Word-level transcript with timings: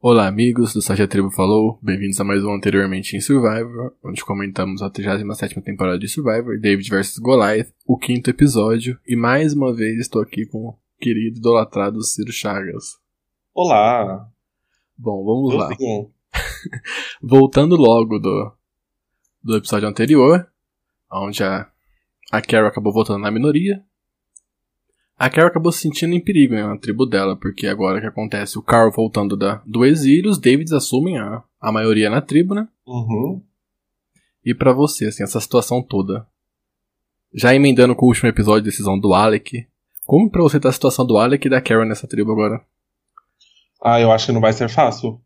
Olá, 0.00 0.28
amigos 0.28 0.72
do 0.72 0.80
Sargento 0.80 1.10
Tribo 1.10 1.28
Falou, 1.28 1.76
bem-vindos 1.82 2.20
a 2.20 2.24
mais 2.24 2.44
um 2.44 2.54
Anteriormente 2.54 3.16
em 3.16 3.20
Survivor, 3.20 3.92
onde 4.04 4.24
comentamos 4.24 4.80
a 4.80 4.88
37 4.88 5.60
temporada 5.60 5.98
de 5.98 6.06
Survivor, 6.06 6.56
David 6.60 6.88
vs 6.88 7.18
Goliath, 7.18 7.74
o 7.84 7.98
quinto 7.98 8.30
episódio, 8.30 8.96
e 9.04 9.16
mais 9.16 9.54
uma 9.54 9.74
vez 9.74 9.98
estou 9.98 10.22
aqui 10.22 10.46
com 10.46 10.68
o 10.68 10.78
querido 11.00 11.38
idolatrado 11.38 12.00
Ciro 12.04 12.30
Chagas. 12.30 12.96
Olá! 13.52 14.30
Bom, 14.96 15.24
vamos 15.24 15.52
Eu 15.52 15.58
lá. 15.58 15.68
Voltando 17.20 17.74
logo 17.74 18.20
do, 18.20 18.52
do 19.42 19.56
episódio 19.56 19.88
anterior, 19.88 20.48
onde 21.10 21.42
a, 21.42 21.68
a 22.30 22.40
Carol 22.40 22.68
acabou 22.68 22.92
voltando 22.92 23.22
na 23.22 23.32
minoria. 23.32 23.84
A 25.18 25.28
Carol 25.28 25.48
acabou 25.48 25.72
se 25.72 25.80
sentindo 25.80 26.14
em 26.14 26.20
perigo 26.22 26.54
né, 26.54 26.62
na 26.64 26.76
tribo 26.78 27.04
dela, 27.04 27.36
porque 27.36 27.66
agora 27.66 28.00
que 28.00 28.06
acontece 28.06 28.56
o 28.58 28.62
Carl 28.62 28.90
voltando 28.92 29.36
da, 29.36 29.56
do 29.66 29.84
exílio, 29.84 30.30
os 30.30 30.38
Davids 30.38 30.72
assumem 30.72 31.18
a, 31.18 31.42
a 31.60 31.72
maioria 31.72 32.08
na 32.08 32.20
tribo, 32.20 32.54
né? 32.54 32.68
Uhum. 32.86 33.42
E 34.44 34.54
pra 34.54 34.72
você, 34.72 35.06
assim, 35.06 35.24
essa 35.24 35.40
situação 35.40 35.82
toda. 35.82 36.24
Já 37.34 37.54
emendando 37.54 37.94
com 37.96 38.06
o 38.06 38.08
último 38.08 38.28
episódio, 38.28 38.62
decisão 38.62 38.98
do 38.98 39.12
Alec. 39.12 39.66
Como 40.06 40.30
pra 40.30 40.40
você 40.40 40.58
tá 40.60 40.68
a 40.68 40.72
situação 40.72 41.04
do 41.04 41.18
Alec 41.18 41.46
e 41.46 41.50
da 41.50 41.60
Carol 41.60 41.84
nessa 41.84 42.06
tribo 42.06 42.30
agora? 42.32 42.62
Ah, 43.82 44.00
eu 44.00 44.10
acho 44.12 44.26
que 44.26 44.32
não 44.32 44.40
vai 44.40 44.52
ser 44.52 44.68
fácil. 44.68 45.20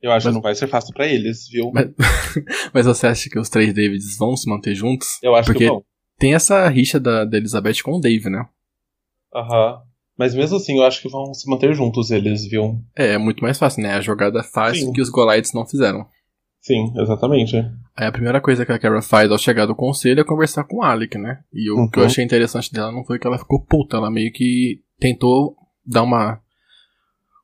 Eu 0.00 0.12
acho 0.12 0.26
Mas- 0.26 0.32
que 0.32 0.34
não 0.36 0.42
vai 0.42 0.54
ser 0.54 0.68
fácil 0.68 0.94
pra 0.94 1.06
eles, 1.08 1.48
viu? 1.48 1.72
Mas, 1.72 1.90
mas 2.72 2.86
você 2.86 3.06
acha 3.06 3.28
que 3.30 3.38
os 3.38 3.48
três 3.48 3.68
Davids 3.74 4.16
vão 4.18 4.36
se 4.36 4.48
manter 4.48 4.74
juntos? 4.74 5.18
eu 5.22 5.34
acho 5.34 5.46
porque- 5.50 5.64
que 5.64 5.70
não. 5.70 5.82
Tem 6.18 6.34
essa 6.34 6.68
rixa 6.68 6.98
da, 7.00 7.24
da 7.24 7.36
Elizabeth 7.38 7.80
com 7.82 7.92
o 7.96 8.00
Dave, 8.00 8.28
né? 8.28 8.44
Aham. 9.34 9.82
Mas 10.16 10.34
mesmo 10.34 10.56
assim, 10.56 10.78
eu 10.78 10.84
acho 10.84 11.00
que 11.00 11.08
vão 11.08 11.32
se 11.32 11.48
manter 11.48 11.72
juntos 11.74 12.10
eles, 12.10 12.44
viu? 12.48 12.80
É, 12.96 13.12
é 13.14 13.18
muito 13.18 13.40
mais 13.40 13.56
fácil, 13.58 13.82
né? 13.82 13.92
A 13.94 14.00
jogada 14.00 14.42
fácil 14.42 14.86
Sim. 14.86 14.92
que 14.92 15.00
os 15.00 15.08
Goliaths 15.10 15.52
não 15.52 15.64
fizeram. 15.66 16.06
Sim, 16.60 16.92
exatamente. 16.96 17.56
Aí 17.96 18.06
a 18.06 18.12
primeira 18.12 18.40
coisa 18.40 18.66
que 18.66 18.72
a 18.72 18.78
Carol 18.78 19.00
faz 19.00 19.30
ao 19.30 19.38
chegar 19.38 19.66
do 19.66 19.76
conselho 19.76 20.20
é 20.20 20.24
conversar 20.24 20.64
com 20.64 20.78
o 20.78 20.82
Alec, 20.82 21.16
né? 21.16 21.38
E 21.52 21.70
o 21.70 21.88
que 21.88 21.98
eu 21.98 22.02
Uhum. 22.02 22.06
achei 22.08 22.24
interessante 22.24 22.72
dela 22.72 22.90
não 22.90 23.04
foi 23.04 23.18
que 23.18 23.26
ela 23.28 23.38
ficou 23.38 23.64
puta, 23.64 23.96
ela 23.96 24.10
meio 24.10 24.32
que 24.32 24.80
tentou 24.98 25.56
dar 25.86 26.02
uma 26.02 26.40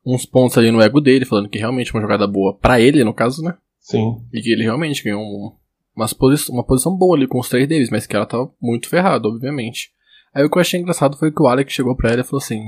uns 0.05 0.25
pontos 0.25 0.57
ali 0.57 0.69
no 0.69 0.81
ego 0.81 1.01
dele, 1.01 1.25
falando 1.25 1.49
que 1.49 1.57
realmente 1.57 1.89
é 1.89 1.93
uma 1.93 2.01
jogada 2.01 2.27
boa 2.27 2.53
pra 2.55 2.79
ele, 2.79 3.03
no 3.03 3.13
caso, 3.13 3.41
né? 3.41 3.55
Sim. 3.79 4.17
E 4.33 4.41
que 4.41 4.51
ele 4.51 4.63
realmente 4.63 5.03
ganhou 5.03 5.21
um- 5.21 5.51
umas 5.95 6.13
posi 6.13 6.51
uma 6.51 6.63
posição 6.63 6.95
boa 6.95 7.15
ali 7.15 7.25
com 7.27 7.39
os 7.39 7.49
três 7.49 7.67
deles, 7.67 7.89
mas 7.89 8.05
que 8.05 8.15
ela 8.15 8.25
tava 8.25 8.51
muito 8.61 8.87
ferrada, 8.89 9.27
obviamente. 9.27 9.91
Aí 10.35 10.43
o 10.43 10.49
que 10.49 10.57
eu 10.57 10.61
achei 10.61 10.79
engraçado 10.79 11.17
foi 11.17 11.31
que 11.31 11.41
o 11.41 11.47
Alec 11.47 11.71
chegou 11.71 11.95
pra 11.95 12.11
ela 12.11 12.21
e 12.21 12.23
falou 12.25 12.41
assim: 12.43 12.61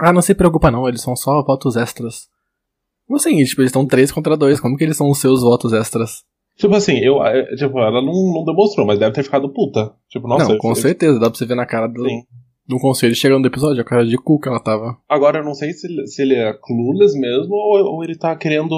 Ah, 0.00 0.12
não 0.12 0.22
se 0.22 0.34
preocupa 0.34 0.70
não, 0.70 0.88
eles 0.88 1.02
são 1.02 1.16
só 1.16 1.42
votos 1.42 1.76
extras. 1.76 2.28
Como 3.06 3.16
assim? 3.16 3.42
Tipo, 3.44 3.62
eles 3.62 3.70
estão 3.70 3.86
três 3.86 4.12
contra 4.12 4.36
dois, 4.36 4.60
como 4.60 4.76
que 4.76 4.84
eles 4.84 4.96
são 4.96 5.10
os 5.10 5.18
seus 5.18 5.42
votos 5.42 5.72
extras? 5.72 6.22
Tipo 6.56 6.74
assim, 6.74 6.98
eu, 6.98 7.22
eh, 7.24 7.54
tipo, 7.56 7.78
ela 7.78 8.02
não, 8.02 8.12
não 8.34 8.44
demonstrou, 8.44 8.86
mas 8.86 8.98
deve 8.98 9.12
ter 9.12 9.22
ficado 9.22 9.48
puta. 9.52 9.92
Tipo, 10.08 10.26
nossa, 10.28 10.48
não, 10.50 10.58
com 10.58 10.70
eu- 10.70 10.74
certeza, 10.74 11.18
dá 11.18 11.30
pra 11.30 11.38
você 11.38 11.46
ver 11.46 11.54
na 11.54 11.64
cara 11.64 11.86
do, 11.86 12.02
Sim. 12.04 12.22
do 12.66 12.78
conselho 12.78 13.14
chegando 13.14 13.42
do 13.42 13.48
episódio, 13.48 13.80
a 13.80 13.84
cara 13.84 14.04
de 14.04 14.16
cu 14.18 14.40
que 14.40 14.48
ela 14.48 14.60
tava. 14.60 14.98
Agora 15.08 15.38
eu 15.38 15.44
não 15.44 15.54
sei 15.54 15.72
se, 15.72 15.86
ele- 15.86 16.06
se 16.06 16.20
ele 16.20 16.34
é 16.34 16.52
clueless 16.52 17.18
mesmo 17.18 17.54
ou, 17.54 17.94
ou 17.94 18.04
ele 18.04 18.16
tá 18.18 18.34
querendo 18.36 18.74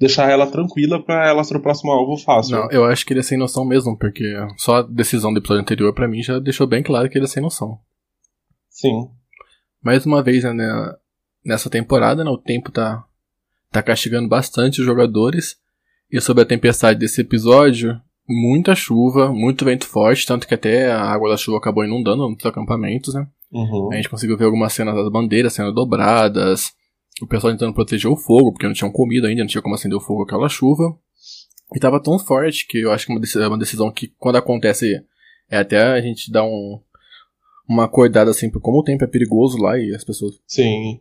deixar 0.00 0.30
ela 0.30 0.46
tranquila 0.46 1.04
pra 1.04 1.28
ela 1.28 1.44
ser 1.44 1.58
o 1.58 1.60
próximo 1.60 1.92
alvo 1.92 2.16
fácil. 2.16 2.56
Não, 2.56 2.70
eu 2.70 2.86
acho 2.86 3.04
que 3.04 3.12
ele 3.12 3.20
é 3.20 3.22
sem 3.22 3.36
noção 3.36 3.66
mesmo, 3.66 3.96
porque 3.98 4.34
só 4.56 4.76
a 4.76 4.82
decisão 4.82 5.30
do 5.30 5.38
episódio 5.38 5.60
anterior 5.60 5.92
pra 5.92 6.08
mim 6.08 6.22
já 6.22 6.38
deixou 6.38 6.66
bem 6.66 6.82
claro 6.82 7.08
que 7.10 7.18
ele 7.18 7.26
é 7.26 7.28
sem 7.28 7.42
noção. 7.42 7.78
Sim. 8.70 9.08
Mais 9.82 10.06
uma 10.06 10.22
vez, 10.22 10.42
né, 10.42 10.94
nessa 11.44 11.68
temporada, 11.68 12.24
né, 12.24 12.30
o 12.30 12.38
tempo 12.38 12.72
tá, 12.72 13.04
tá 13.70 13.82
castigando 13.82 14.26
bastante 14.26 14.80
os 14.80 14.86
jogadores. 14.86 15.58
E 16.10 16.18
sobre 16.18 16.42
a 16.42 16.46
tempestade 16.46 16.98
desse 16.98 17.20
episódio, 17.20 18.00
muita 18.26 18.74
chuva, 18.74 19.30
muito 19.30 19.66
vento 19.66 19.86
forte, 19.86 20.26
tanto 20.26 20.48
que 20.48 20.54
até 20.54 20.90
a 20.90 21.02
água 21.02 21.28
da 21.28 21.36
chuva 21.36 21.58
acabou 21.58 21.84
inundando 21.84 22.26
nos 22.26 22.46
acampamentos, 22.46 23.14
né? 23.14 23.28
Uhum. 23.52 23.92
A 23.92 23.96
gente 23.96 24.08
conseguiu 24.08 24.36
ver 24.36 24.46
algumas 24.46 24.72
cenas 24.72 24.94
das 24.94 25.10
bandeiras 25.10 25.52
sendo 25.52 25.72
dobradas, 25.72 26.72
o 27.22 27.26
pessoal 27.26 27.52
tentando 27.52 27.74
proteger 27.74 28.10
o 28.10 28.16
fogo, 28.16 28.52
porque 28.52 28.66
não 28.66 28.74
tinham 28.74 28.92
comida 28.92 29.28
ainda, 29.28 29.42
não 29.42 29.48
tinha 29.48 29.62
como 29.62 29.74
acender 29.74 29.96
o 29.96 30.00
fogo 30.00 30.20
com 30.20 30.24
aquela 30.24 30.48
chuva. 30.48 30.98
E 31.74 31.78
tava 31.78 32.02
tão 32.02 32.18
forte 32.18 32.66
que 32.66 32.78
eu 32.78 32.90
acho 32.90 33.06
que 33.06 33.12
é 33.12 33.14
uma 33.14 33.20
decisão, 33.20 33.54
é 33.54 33.58
decisão 33.58 33.92
que, 33.92 34.08
quando 34.18 34.36
acontece, 34.36 35.04
é 35.48 35.58
até 35.58 35.80
a 35.80 36.00
gente 36.00 36.30
dar 36.30 36.44
um, 36.44 36.80
uma 37.68 37.84
acordada 37.84 38.30
assim, 38.30 38.50
por 38.50 38.60
como 38.60 38.78
o 38.78 38.84
tempo 38.84 39.04
é 39.04 39.06
perigoso 39.06 39.58
lá 39.58 39.78
e 39.78 39.94
as 39.94 40.04
pessoas. 40.04 40.40
Sim. 40.46 41.00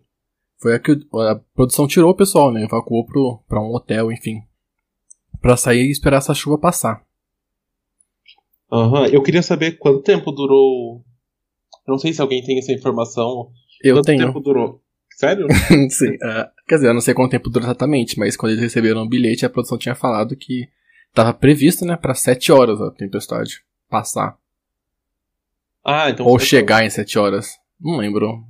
Foi 0.62 0.75
a 0.75 0.80
que 0.80 0.92
a 0.92 1.36
produção 1.56 1.88
tirou 1.88 2.12
o 2.12 2.16
pessoal, 2.16 2.52
né? 2.52 2.64
Evacuou 2.64 3.06
pro, 3.06 3.41
pra 3.47 3.62
um 3.62 3.74
hotel, 3.74 4.12
enfim. 4.12 4.41
Pra 5.41 5.56
sair 5.56 5.88
e 5.88 5.91
esperar 5.91 6.18
essa 6.18 6.34
chuva 6.34 6.58
passar. 6.58 7.02
Aham. 8.72 9.08
Eu 9.08 9.24
queria 9.24 9.41
saber 9.41 9.78
quanto 9.78 10.03
tempo 10.03 10.31
durou. 10.31 11.03
Eu 11.88 11.91
não 11.94 11.97
sei 11.97 12.14
se 12.14 12.22
alguém 12.22 12.44
tem 12.44 12.59
essa 12.59 12.74
informação. 12.74 13.50
Eu 13.81 13.96
quanto 13.96 14.06
tenho. 14.06 14.26
tempo 14.26 14.40
durou? 14.40 14.81
Sério? 15.19 15.47
Sim, 15.91 16.16
é, 16.24 16.50
quer 16.66 16.75
dizer, 16.75 16.88
eu 16.88 16.94
não 16.94 17.02
sei 17.02 17.13
quanto 17.13 17.31
tempo 17.31 17.50
dura 17.50 17.66
exatamente, 17.66 18.18
mas 18.18 18.38
quando 18.38 18.53
eles 18.53 18.63
receberam 18.63 19.02
o 19.02 19.09
bilhete, 19.09 19.46
a 19.46 19.50
produção 19.50 19.78
tinha 19.78 19.94
falado 19.94 20.34
que 20.34 20.69
tava 21.13 21.34
previsto, 21.34 21.84
né, 21.84 21.97
pra 21.97 22.13
7 22.13 22.53
horas 22.53 22.80
a 22.80 22.90
tempestade 22.90 23.62
passar. 23.90 24.38
Ah, 25.84 26.09
então. 26.09 26.25
ou 26.25 26.40
chegar 26.40 26.85
em 26.85 26.90
7 26.90 27.19
horas. 27.19 27.58
Não 27.78 27.97
lembro. 27.97 28.46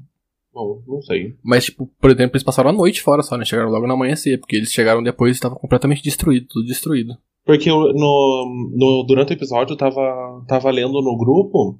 Bom, 0.53 0.83
não 0.87 1.01
sei. 1.01 1.35
Mas, 1.43 1.65
tipo, 1.65 1.89
por 1.99 2.11
exemplo, 2.11 2.35
eles 2.35 2.43
passaram 2.43 2.69
a 2.69 2.73
noite 2.73 3.01
fora 3.01 3.23
só, 3.23 3.35
né? 3.35 3.45
Chegaram 3.45 3.71
logo 3.71 3.87
no 3.87 3.93
amanhecer, 3.93 4.39
porque 4.39 4.55
eles 4.55 4.71
chegaram 4.71 5.01
depois 5.01 5.31
e 5.31 5.33
estava 5.33 5.55
completamente 5.55 6.03
destruído, 6.03 6.45
tudo 6.47 6.67
destruído. 6.67 7.17
Porque 7.47 7.67
no, 7.67 8.71
no, 8.75 9.03
durante 9.07 9.31
o 9.31 9.33
episódio 9.33 9.73
eu 9.73 9.77
tava, 9.77 10.45
tava 10.47 10.69
lendo 10.69 11.01
no 11.01 11.17
grupo 11.17 11.79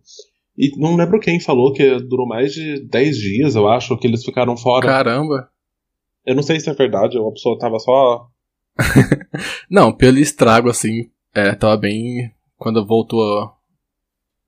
e 0.60 0.78
não 0.78 0.98
lembro 0.98 1.20
quem 1.22 1.40
falou 1.40 1.72
que 1.72 2.00
durou 2.02 2.28
mais 2.28 2.54
de 2.54 2.86
10 2.88 3.18
dias, 3.18 3.56
eu 3.56 3.68
acho, 3.70 3.98
que 3.98 4.06
eles 4.06 4.26
ficaram 4.26 4.58
fora. 4.58 4.86
Caramba! 4.86 5.50
Eu 6.26 6.36
não 6.36 6.44
sei 6.44 6.60
se 6.60 6.70
é 6.70 6.74
verdade, 6.74 7.18
ou 7.18 7.30
a 7.30 7.32
pessoa 7.32 7.58
tava 7.58 7.80
só. 7.80 8.28
Não, 9.72 9.92
pelo 9.92 10.20
estrago, 10.20 10.70
assim, 10.70 11.10
é, 11.34 11.56
tava 11.56 11.78
bem. 11.78 12.32
Quando 12.58 12.86
voltou. 12.86 13.52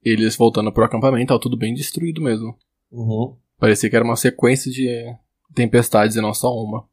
Eles 0.04 0.36
voltando 0.36 0.72
pro 0.72 0.84
acampamento, 0.84 1.28
tava 1.28 1.40
tudo 1.40 1.56
bem 1.58 1.74
destruído 1.74 2.22
mesmo. 2.22 2.56
Uhum. 2.92 3.36
Parecia 3.58 3.90
que 3.90 3.96
era 3.96 4.04
uma 4.04 4.16
sequência 4.16 4.72
de 4.72 4.90
tempestades 5.56 6.16
e 6.18 6.22
não 6.22 6.34
só 6.34 6.50
uma. 6.54 6.86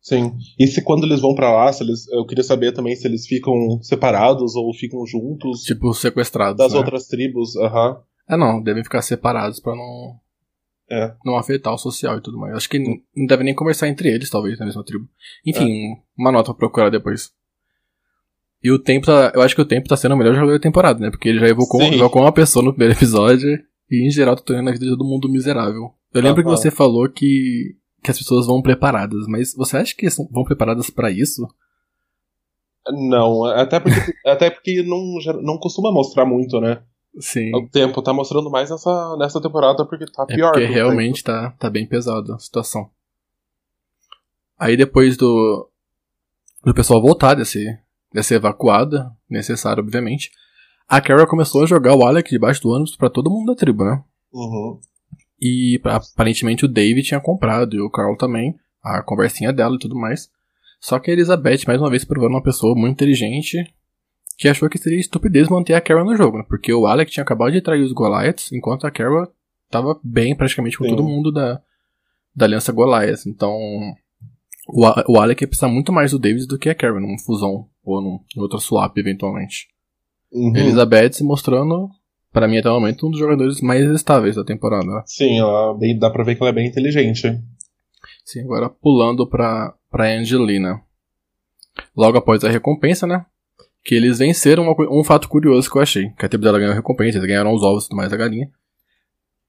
Sim. 0.00 0.36
E 0.58 0.66
se 0.66 0.82
quando 0.82 1.04
eles 1.04 1.20
vão 1.20 1.34
pra 1.34 1.52
lá, 1.52 1.72
se 1.72 1.82
eles, 1.82 2.08
eu 2.08 2.24
queria 2.24 2.42
saber 2.42 2.72
também 2.72 2.96
se 2.96 3.06
eles 3.06 3.26
ficam 3.26 3.54
separados 3.82 4.56
ou 4.56 4.72
ficam 4.74 5.04
juntos 5.06 5.62
Tipo, 5.62 5.92
sequestrados. 5.92 6.56
das 6.56 6.72
né? 6.72 6.78
outras 6.78 7.06
tribos. 7.06 7.54
Aham. 7.56 8.00
É, 8.28 8.36
não, 8.36 8.62
devem 8.62 8.84
ficar 8.84 9.02
separados 9.02 9.60
pra 9.60 9.74
não. 9.74 10.20
É. 10.90 11.14
Não 11.24 11.36
afetar 11.36 11.72
o 11.72 11.78
social 11.78 12.18
e 12.18 12.20
tudo 12.20 12.38
mais. 12.38 12.54
Acho 12.54 12.68
que 12.68 12.78
não 12.78 13.26
devem 13.26 13.46
nem 13.46 13.54
conversar 13.54 13.88
entre 13.88 14.10
eles, 14.10 14.28
talvez, 14.28 14.58
na 14.58 14.66
mesma 14.66 14.84
tribo. 14.84 15.08
Enfim, 15.44 15.96
uma 16.16 16.30
nota 16.30 16.52
pra 16.52 16.58
procurar 16.58 16.90
depois. 16.90 17.32
E 18.62 18.70
o 18.70 18.78
tempo 18.78 19.06
tá. 19.06 19.32
Eu 19.34 19.42
acho 19.42 19.54
que 19.54 19.60
o 19.60 19.66
tempo 19.66 19.88
tá 19.88 19.96
sendo 19.96 20.14
o 20.14 20.18
melhor 20.18 20.34
jogador 20.34 20.52
da 20.52 20.62
temporada, 20.62 21.00
né? 21.00 21.10
Porque 21.10 21.28
ele 21.28 21.40
já 21.40 21.48
evocou, 21.48 21.80
Sim. 21.80 21.94
evocou 21.94 22.22
uma 22.22 22.32
pessoa 22.32 22.64
no 22.64 22.72
primeiro 22.72 22.94
episódio 22.98 23.58
e, 23.90 24.06
em 24.06 24.10
geral, 24.10 24.36
tá 24.36 24.42
tornando 24.42 24.68
a 24.68 24.72
vida 24.72 24.84
de 24.84 24.90
todo 24.92 25.04
mundo 25.04 25.28
miserável. 25.28 25.94
Eu 26.14 26.22
lembro 26.22 26.42
que 26.42 26.48
Aham. 26.48 26.56
você 26.56 26.70
falou 26.70 27.08
que, 27.08 27.74
que 28.02 28.10
as 28.10 28.18
pessoas 28.18 28.46
vão 28.46 28.62
preparadas, 28.62 29.26
mas 29.26 29.54
você 29.54 29.78
acha 29.78 29.94
que 29.96 30.06
vão 30.30 30.44
preparadas 30.44 30.90
pra 30.90 31.10
isso? 31.10 31.46
Não, 32.90 33.44
até 33.46 33.80
porque, 33.80 33.98
até 34.26 34.50
porque 34.50 34.82
não, 34.82 35.00
não 35.42 35.58
costuma 35.58 35.90
mostrar 35.90 36.24
muito, 36.26 36.60
né? 36.60 36.82
Sim. 37.18 37.54
O 37.54 37.68
tempo 37.68 38.00
tá 38.00 38.12
mostrando 38.12 38.50
mais 38.50 38.70
nessa, 38.70 39.16
nessa 39.18 39.40
temporada 39.40 39.84
porque 39.84 40.06
tá 40.06 40.24
É 40.28 40.34
pior. 40.34 40.52
porque 40.52 40.66
realmente 40.66 41.22
tá, 41.22 41.50
tá 41.58 41.68
bem 41.68 41.86
pesada 41.86 42.34
a 42.34 42.38
situação. 42.38 42.88
Aí 44.58 44.76
depois 44.76 45.16
do, 45.16 45.68
do 46.64 46.72
pessoal 46.72 47.02
voltar 47.02 47.34
desse, 47.34 47.64
dessa 48.12 48.34
evacuada, 48.34 49.10
necessário 49.28 49.82
obviamente, 49.82 50.30
a 50.88 51.00
Carol 51.00 51.26
começou 51.26 51.62
a 51.62 51.66
jogar 51.66 51.94
o 51.94 52.04
Alec 52.04 52.30
debaixo 52.30 52.62
do 52.62 52.70
ônibus 52.70 52.96
pra 52.96 53.10
todo 53.10 53.30
mundo 53.30 53.52
da 53.52 53.56
tribo, 53.56 53.84
né? 53.84 54.02
Uhum. 54.32 54.78
E 55.40 55.80
aparentemente 55.84 56.64
o 56.64 56.68
Dave 56.68 57.02
tinha 57.02 57.20
comprado 57.20 57.74
e 57.74 57.80
o 57.80 57.90
Carl 57.90 58.16
também, 58.16 58.54
a 58.82 59.02
conversinha 59.02 59.52
dela 59.52 59.74
e 59.74 59.78
tudo 59.78 59.96
mais. 59.96 60.30
Só 60.80 60.98
que 60.98 61.10
a 61.10 61.14
Elizabeth, 61.14 61.60
mais 61.66 61.80
uma 61.80 61.90
vez, 61.90 62.04
provando 62.04 62.32
uma 62.32 62.42
pessoa 62.42 62.74
muito 62.74 62.92
inteligente, 62.92 63.72
que 64.42 64.48
achou 64.48 64.68
que 64.68 64.76
seria 64.76 64.98
estupidez 64.98 65.48
manter 65.48 65.72
a 65.74 65.80
Carol 65.80 66.04
no 66.04 66.16
jogo, 66.16 66.38
né? 66.38 66.44
Porque 66.48 66.74
o 66.74 66.84
Alec 66.84 67.12
tinha 67.12 67.22
acabado 67.22 67.52
de 67.52 67.60
trair 67.60 67.80
os 67.80 67.92
Goliaths, 67.92 68.50
enquanto 68.50 68.84
a 68.84 68.90
Carol 68.90 69.28
tava 69.70 70.00
bem 70.02 70.34
praticamente 70.34 70.76
com 70.76 70.82
Sim. 70.82 70.90
todo 70.90 71.04
mundo 71.04 71.30
da, 71.30 71.62
da 72.34 72.46
aliança 72.46 72.72
Goliath. 72.72 73.24
Então, 73.24 73.52
o, 74.66 75.12
o 75.12 75.20
Alec 75.20 75.44
ia 75.44 75.46
precisar 75.46 75.68
muito 75.68 75.92
mais 75.92 76.10
do 76.10 76.18
Davis 76.18 76.44
do 76.44 76.58
que 76.58 76.68
a 76.68 76.74
Carol, 76.74 77.00
numa 77.00 77.20
fusão 77.20 77.68
ou 77.84 78.02
num, 78.02 78.18
em 78.36 78.40
outra 78.40 78.58
swap, 78.58 78.98
eventualmente. 78.98 79.68
Uhum. 80.32 80.56
Elizabeth 80.56 81.12
se 81.12 81.22
mostrando, 81.22 81.88
para 82.32 82.48
mim 82.48 82.58
até 82.58 82.68
o 82.68 82.74
momento, 82.74 83.06
um 83.06 83.10
dos 83.12 83.20
jogadores 83.20 83.60
mais 83.60 83.88
estáveis 83.92 84.34
da 84.34 84.42
temporada. 84.44 84.84
né? 84.84 85.02
Sim, 85.06 85.38
ela 85.38 85.72
bem, 85.78 85.96
dá 85.96 86.10
pra 86.10 86.24
ver 86.24 86.34
que 86.34 86.42
ela 86.42 86.50
é 86.50 86.54
bem 86.54 86.66
inteligente. 86.66 87.40
Sim, 88.24 88.40
agora 88.40 88.68
pulando 88.68 89.24
pra, 89.24 89.72
pra 89.88 90.18
Angelina. 90.18 90.80
Logo 91.96 92.18
após 92.18 92.42
a 92.42 92.50
recompensa, 92.50 93.06
né? 93.06 93.24
Que 93.84 93.94
eles 93.94 94.18
venceram 94.18 94.62
uma, 94.64 94.74
um 94.90 95.02
fato 95.04 95.28
curioso 95.28 95.70
que 95.70 95.76
eu 95.76 95.82
achei. 95.82 96.10
Que 96.10 96.26
a 96.26 96.28
tribo 96.28 96.44
dela 96.44 96.58
ganhou 96.58 96.72
a 96.72 96.76
recompensa, 96.76 97.18
eles 97.18 97.28
ganharam 97.28 97.52
os 97.52 97.62
ovos 97.62 97.84
e 97.84 97.88
tudo 97.88 97.96
mais 97.96 98.10
da 98.10 98.16
galinha. 98.16 98.48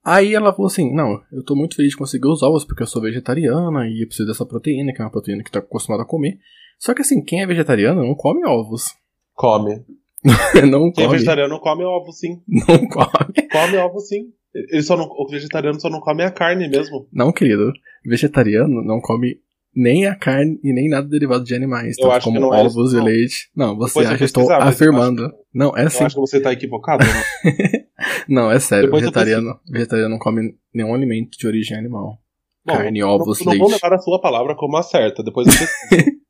Aí 0.04 0.34
ela 0.34 0.52
falou 0.52 0.68
assim: 0.68 0.94
Não, 0.94 1.22
eu 1.32 1.44
tô 1.44 1.56
muito 1.56 1.76
feliz 1.76 1.92
de 1.92 1.98
conseguir 1.98 2.28
os 2.28 2.44
ovos 2.44 2.66
porque 2.66 2.84
eu 2.84 2.88
sou 2.88 3.02
vegetariana 3.02 3.88
e 3.88 4.04
eu 4.04 4.08
preciso 4.08 4.28
dessa 4.28 4.46
proteína, 4.46 4.92
que 4.94 5.02
é 5.02 5.06
uma 5.06 5.12
proteína 5.12 5.44
que 5.44 5.52
tá 5.52 5.60
acostumada 5.60 6.04
a 6.04 6.06
comer. 6.06 6.38
Só 6.80 6.94
que 6.94 7.02
assim, 7.02 7.24
quem 7.24 7.42
é 7.42 7.48
vegetariano 7.48 8.04
não 8.04 8.16
come 8.16 8.46
ovos. 8.46 8.88
Come. 9.34 9.84
não 10.70 10.92
Quem 10.92 11.04
é 11.04 11.08
come. 11.08 11.18
vegetariano 11.18 11.60
come 11.60 11.84
ovo, 11.84 12.12
sim. 12.12 12.42
Não 12.48 12.88
come. 12.88 13.48
Come 13.52 13.78
ovo, 13.78 14.00
sim. 14.00 14.32
Ele 14.54 14.84
só 14.84 14.96
não, 14.96 15.06
o 15.06 15.28
vegetariano 15.30 15.80
só 15.82 15.90
não 15.90 16.00
come 16.00 16.24
a 16.24 16.32
carne 16.32 16.70
mesmo. 16.70 17.08
Não, 17.12 17.32
querido. 17.32 17.74
Vegetariano 18.06 18.84
não 18.84 19.02
come 19.02 19.40
nem 19.76 20.06
a 20.08 20.16
carne 20.16 20.60
e 20.64 20.72
nem 20.74 20.88
nada 20.90 21.08
derivado 21.08 21.44
de 21.44 21.56
animais. 21.56 21.98
Eu 21.98 22.04
tanto 22.04 22.12
acho 22.16 22.20
que 22.20 22.26
como 22.26 22.40
não 22.40 22.54
é 22.54 22.62
ovos 22.62 22.92
isso, 22.94 23.02
e 23.02 23.04
leite. 23.04 23.50
Não, 23.56 23.76
você 23.76 23.90
Depois 23.94 24.08
acha 24.08 24.18
que 24.18 24.24
estou 24.24 24.52
afirmando. 24.52 25.26
acho 25.26 25.36
Não, 25.54 25.76
é 25.78 25.84
Eu 25.84 25.88
acho 25.88 26.08
que 26.16 26.22
você 26.22 26.40
tá 26.42 26.52
equivocado. 26.54 27.04
né? 27.04 27.14
Não, 28.28 28.52
é 28.52 28.60
sério. 28.60 28.86
Depois 28.86 29.02
Vegetariano, 29.02 29.60
vegetariano 29.70 30.10
não 30.12 30.20
come 30.20 30.56
nenhum 30.74 30.94
alimento 30.94 31.38
de 31.38 31.48
origem 31.48 31.78
animal. 31.78 32.18
Bom, 32.66 32.74
Carne, 32.74 33.04
ovos, 33.04 33.40
não, 33.40 33.52
não 33.54 33.60
vou 33.60 33.68
leite. 33.70 33.82
levar 33.84 33.96
a 33.96 34.00
sua 34.00 34.20
palavra 34.22 34.56
como 34.56 34.78
a 34.78 34.84
certa. 34.84 35.22
Depois 35.24 35.48
eu 35.48 35.54
pesquiso. 35.54 36.18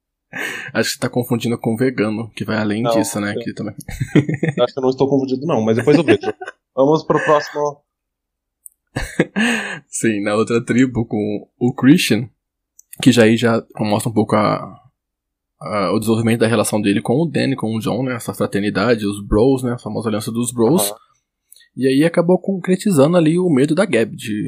Acho 0.73 0.89
que 0.89 0.95
você 0.95 0.99
tá 0.99 1.09
confundindo 1.09 1.55
com 1.59 1.75
vegano, 1.75 2.31
que 2.35 2.43
vai 2.43 2.57
além 2.57 2.81
Não, 2.81 2.91
disso, 2.91 3.19
né? 3.19 3.35
eu- 3.35 3.53
também. 3.53 3.75
acho 4.63 4.73
que 4.73 4.79
eu 4.79 4.81
não 4.81 4.89
estou 4.89 5.07
confundido, 5.07 5.45
não, 5.45 5.61
mas 5.61 5.77
depois 5.77 5.95
eu 5.95 6.03
vejo. 6.03 6.33
Vamos 6.75 7.03
pro 7.05 7.23
próximo. 7.23 7.77
Sim, 9.87 10.21
na 10.23 10.35
outra 10.35 10.63
tribo 10.63 11.05
com 11.05 11.47
o 11.59 11.73
Christian, 11.73 12.29
que 13.01 13.11
já 13.11 13.23
aí 13.23 13.35
já 13.37 13.63
mostra 13.79 14.09
um 14.09 14.13
pouco 14.13 14.35
a, 14.35 14.79
a- 15.61 15.91
o 15.93 15.99
desenvolvimento 15.99 16.39
da 16.41 16.47
relação 16.47 16.81
dele 16.81 17.01
com 17.01 17.15
o 17.21 17.25
Danny, 17.25 17.55
com 17.55 17.75
o 17.75 17.79
John, 17.79 18.03
né? 18.03 18.15
Essa 18.15 18.33
fraternidade, 18.33 19.05
os 19.05 19.25
bros, 19.25 19.63
né? 19.63 19.73
A 19.73 19.77
famosa 19.79 20.09
aliança 20.09 20.31
dos 20.31 20.51
bros. 20.51 20.89
Aham. 20.89 20.97
E 21.75 21.87
aí 21.87 22.03
acabou 22.05 22.39
concretizando 22.39 23.17
ali 23.17 23.39
o 23.39 23.49
medo 23.49 23.73
da 23.73 23.85
Gab 23.85 24.15
de 24.15 24.47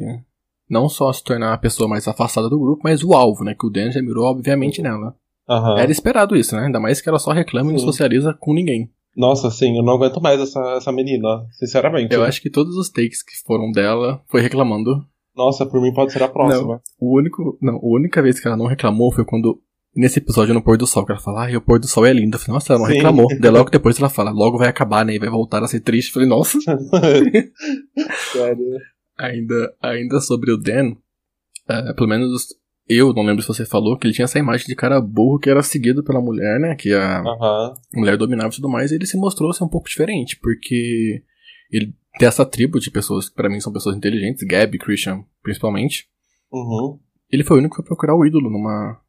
não 0.70 0.88
só 0.88 1.12
se 1.12 1.22
tornar 1.24 1.52
a 1.54 1.58
pessoa 1.58 1.88
mais 1.88 2.06
afastada 2.06 2.48
do 2.48 2.58
grupo, 2.58 2.82
mas 2.84 3.02
o 3.02 3.14
alvo, 3.14 3.42
né? 3.44 3.54
Que 3.58 3.66
o 3.66 3.70
Dan 3.70 3.90
já 3.90 4.00
mirou, 4.00 4.24
obviamente, 4.26 4.80
nela. 4.80 5.14
Aham. 5.48 5.78
Era 5.78 5.90
esperado 5.92 6.36
isso, 6.36 6.54
né? 6.56 6.66
Ainda 6.66 6.78
mais 6.80 7.00
que 7.00 7.08
ela 7.08 7.18
só 7.18 7.32
reclama 7.32 7.70
e 7.70 7.72
não 7.72 7.80
Sim. 7.80 7.86
socializa 7.86 8.34
com 8.38 8.52
ninguém. 8.54 8.90
Nossa, 9.16 9.50
sim, 9.50 9.76
eu 9.78 9.82
não 9.82 9.94
aguento 9.94 10.20
mais 10.20 10.38
essa, 10.40 10.60
essa 10.76 10.92
menina, 10.92 11.46
sinceramente. 11.52 12.14
Eu 12.14 12.22
acho 12.22 12.40
que 12.42 12.50
todos 12.50 12.76
os 12.76 12.90
takes 12.90 13.22
que 13.22 13.32
foram 13.46 13.70
dela 13.72 14.22
foi 14.28 14.40
reclamando. 14.42 15.04
Nossa, 15.36 15.66
por 15.66 15.80
mim 15.80 15.92
pode 15.92 16.12
ser 16.12 16.22
a 16.22 16.28
próxima. 16.28 16.80
O 16.98 17.18
único. 17.18 17.58
Não, 17.60 17.74
a 17.74 17.80
única 17.82 18.22
vez 18.22 18.40
que 18.40 18.46
ela 18.46 18.56
não 18.56 18.66
reclamou 18.66 19.12
foi 19.12 19.24
quando. 19.24 19.60
Nesse 19.94 20.18
episódio 20.18 20.52
no 20.52 20.62
pôr 20.62 20.76
do 20.76 20.86
sol, 20.86 21.06
que 21.06 21.12
ela 21.12 21.20
fala, 21.20 21.44
ai, 21.44 21.56
o 21.56 21.60
pôr 21.60 21.78
do 21.80 21.86
sol 21.86 22.04
é 22.04 22.12
lindo. 22.12 22.36
Eu 22.36 22.40
falei, 22.40 22.54
nossa, 22.54 22.72
ela 22.72 22.80
não 22.80 22.86
Sim. 22.86 22.94
reclamou. 22.94 23.26
Daí 23.40 23.50
logo 23.50 23.70
depois 23.72 23.98
ela 23.98 24.10
fala, 24.10 24.30
logo 24.30 24.58
vai 24.58 24.68
acabar, 24.68 25.04
né? 25.06 25.14
E 25.14 25.18
vai 25.18 25.30
voltar 25.30 25.62
a 25.62 25.68
ser 25.68 25.80
triste. 25.80 26.08
Eu 26.08 26.14
falei, 26.14 26.28
nossa. 26.28 26.58
Sério. 28.32 28.78
Ainda, 29.18 29.74
ainda 29.80 30.20
sobre 30.20 30.52
o 30.52 30.58
Dan, 30.58 30.96
é, 31.66 31.94
pelo 31.94 32.08
menos 32.08 32.46
eu 32.88 33.12
não 33.12 33.24
lembro 33.24 33.42
se 33.42 33.48
você 33.48 33.64
falou 33.64 33.98
que 33.98 34.06
ele 34.06 34.14
tinha 34.14 34.26
essa 34.26 34.38
imagem 34.38 34.66
de 34.66 34.76
cara 34.76 35.00
burro 35.00 35.38
que 35.38 35.50
era 35.50 35.62
seguido 35.62 36.04
pela 36.04 36.20
mulher, 36.20 36.60
né? 36.60 36.76
Que 36.76 36.92
a 36.92 37.22
mulher 37.94 38.16
dominava 38.16 38.50
e 38.50 38.56
tudo 38.56 38.68
mais. 38.68 38.92
E 38.92 38.94
ele 38.94 39.06
se 39.06 39.16
mostrou 39.16 39.52
ser 39.52 39.64
um 39.64 39.68
pouco 39.68 39.88
diferente, 39.88 40.38
porque 40.40 41.22
ele 41.70 41.94
tem 42.18 42.26
essa 42.28 42.44
tribo 42.46 42.78
de 42.80 42.90
pessoas 42.90 43.28
que 43.28 43.34
pra 43.34 43.48
mim 43.48 43.60
são 43.60 43.72
pessoas 43.72 43.96
inteligentes, 43.96 44.46
Gab, 44.46 44.76
Christian 44.78 45.24
principalmente. 45.42 46.06
Uhum. 46.52 46.98
Ele 47.30 47.44
foi 47.44 47.56
o 47.56 47.60
único 47.60 47.74
que 47.74 47.82
foi 47.82 47.86
procurar 47.86 48.14
o 48.14 48.24
ídolo 48.24 48.50
numa 48.50 49.00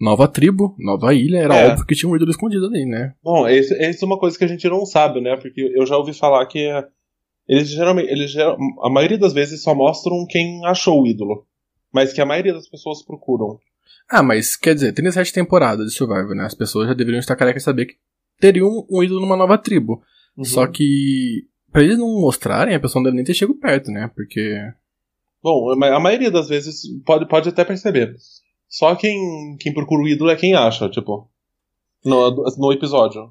nova 0.00 0.26
tribo, 0.28 0.74
nova 0.78 1.14
ilha. 1.14 1.38
Era 1.38 1.56
É. 1.56 1.68
óbvio 1.70 1.86
que 1.86 1.94
tinha 1.94 2.10
um 2.10 2.16
ídolo 2.16 2.30
escondido 2.30 2.66
ali, 2.66 2.84
né? 2.84 3.14
Bom, 3.22 3.46
esse, 3.48 3.74
essa 3.82 4.04
é 4.04 4.06
uma 4.06 4.18
coisa 4.18 4.36
que 4.36 4.44
a 4.44 4.48
gente 4.48 4.68
não 4.68 4.84
sabe, 4.84 5.20
né? 5.20 5.36
Porque 5.36 5.72
eu 5.74 5.86
já 5.86 5.96
ouvi 5.96 6.12
falar 6.12 6.44
que 6.46 6.58
é, 6.60 6.86
eles 7.48 7.68
geralmente, 7.68 8.10
eles 8.10 8.34
a 8.36 8.90
maioria 8.90 9.18
das 9.18 9.32
vezes 9.32 9.62
só 9.62 9.74
mostram 9.74 10.26
quem 10.28 10.64
achou 10.66 11.02
o 11.02 11.06
ídolo, 11.06 11.46
mas 11.92 12.12
que 12.12 12.20
a 12.20 12.26
maioria 12.26 12.52
das 12.54 12.68
pessoas 12.68 13.02
procuram. 13.04 13.58
Ah, 14.08 14.22
mas 14.22 14.56
quer 14.56 14.74
dizer, 14.74 14.92
37 14.92 15.32
temporadas 15.32 15.86
de 15.86 15.92
Survivor, 15.96 16.34
né? 16.34 16.44
As 16.44 16.54
pessoas 16.54 16.88
já 16.88 16.94
deveriam 16.94 17.20
estar 17.20 17.34
carecas 17.36 17.62
de 17.62 17.64
saber 17.64 17.86
que 17.86 17.94
teriam 18.38 18.86
um 18.90 19.02
ídolo 19.02 19.20
numa 19.20 19.36
nova 19.36 19.58
tribo. 19.58 20.02
Uhum. 20.36 20.44
Só 20.44 20.66
que, 20.66 21.44
pra 21.76 21.84
eles 21.84 21.98
não 21.98 22.20
mostrarem, 22.20 22.74
a 22.74 22.80
pessoa 22.80 23.00
não 23.00 23.04
deve 23.04 23.16
nem 23.16 23.24
ter 23.24 23.34
chegado 23.34 23.58
perto, 23.58 23.90
né? 23.90 24.10
Porque. 24.14 24.58
Bom, 25.42 25.70
a 25.70 26.00
maioria 26.00 26.30
das 26.30 26.48
vezes 26.48 26.80
pode, 27.04 27.28
pode 27.28 27.50
até 27.50 27.64
perceber. 27.64 28.16
Só 28.66 28.94
quem, 28.96 29.56
quem 29.60 29.74
procura 29.74 30.02
o 30.02 30.08
ídolo 30.08 30.30
é 30.30 30.36
quem 30.36 30.54
acha, 30.54 30.88
tipo, 30.88 31.28
no, 32.04 32.30
no 32.56 32.72
episódio. 32.72 33.30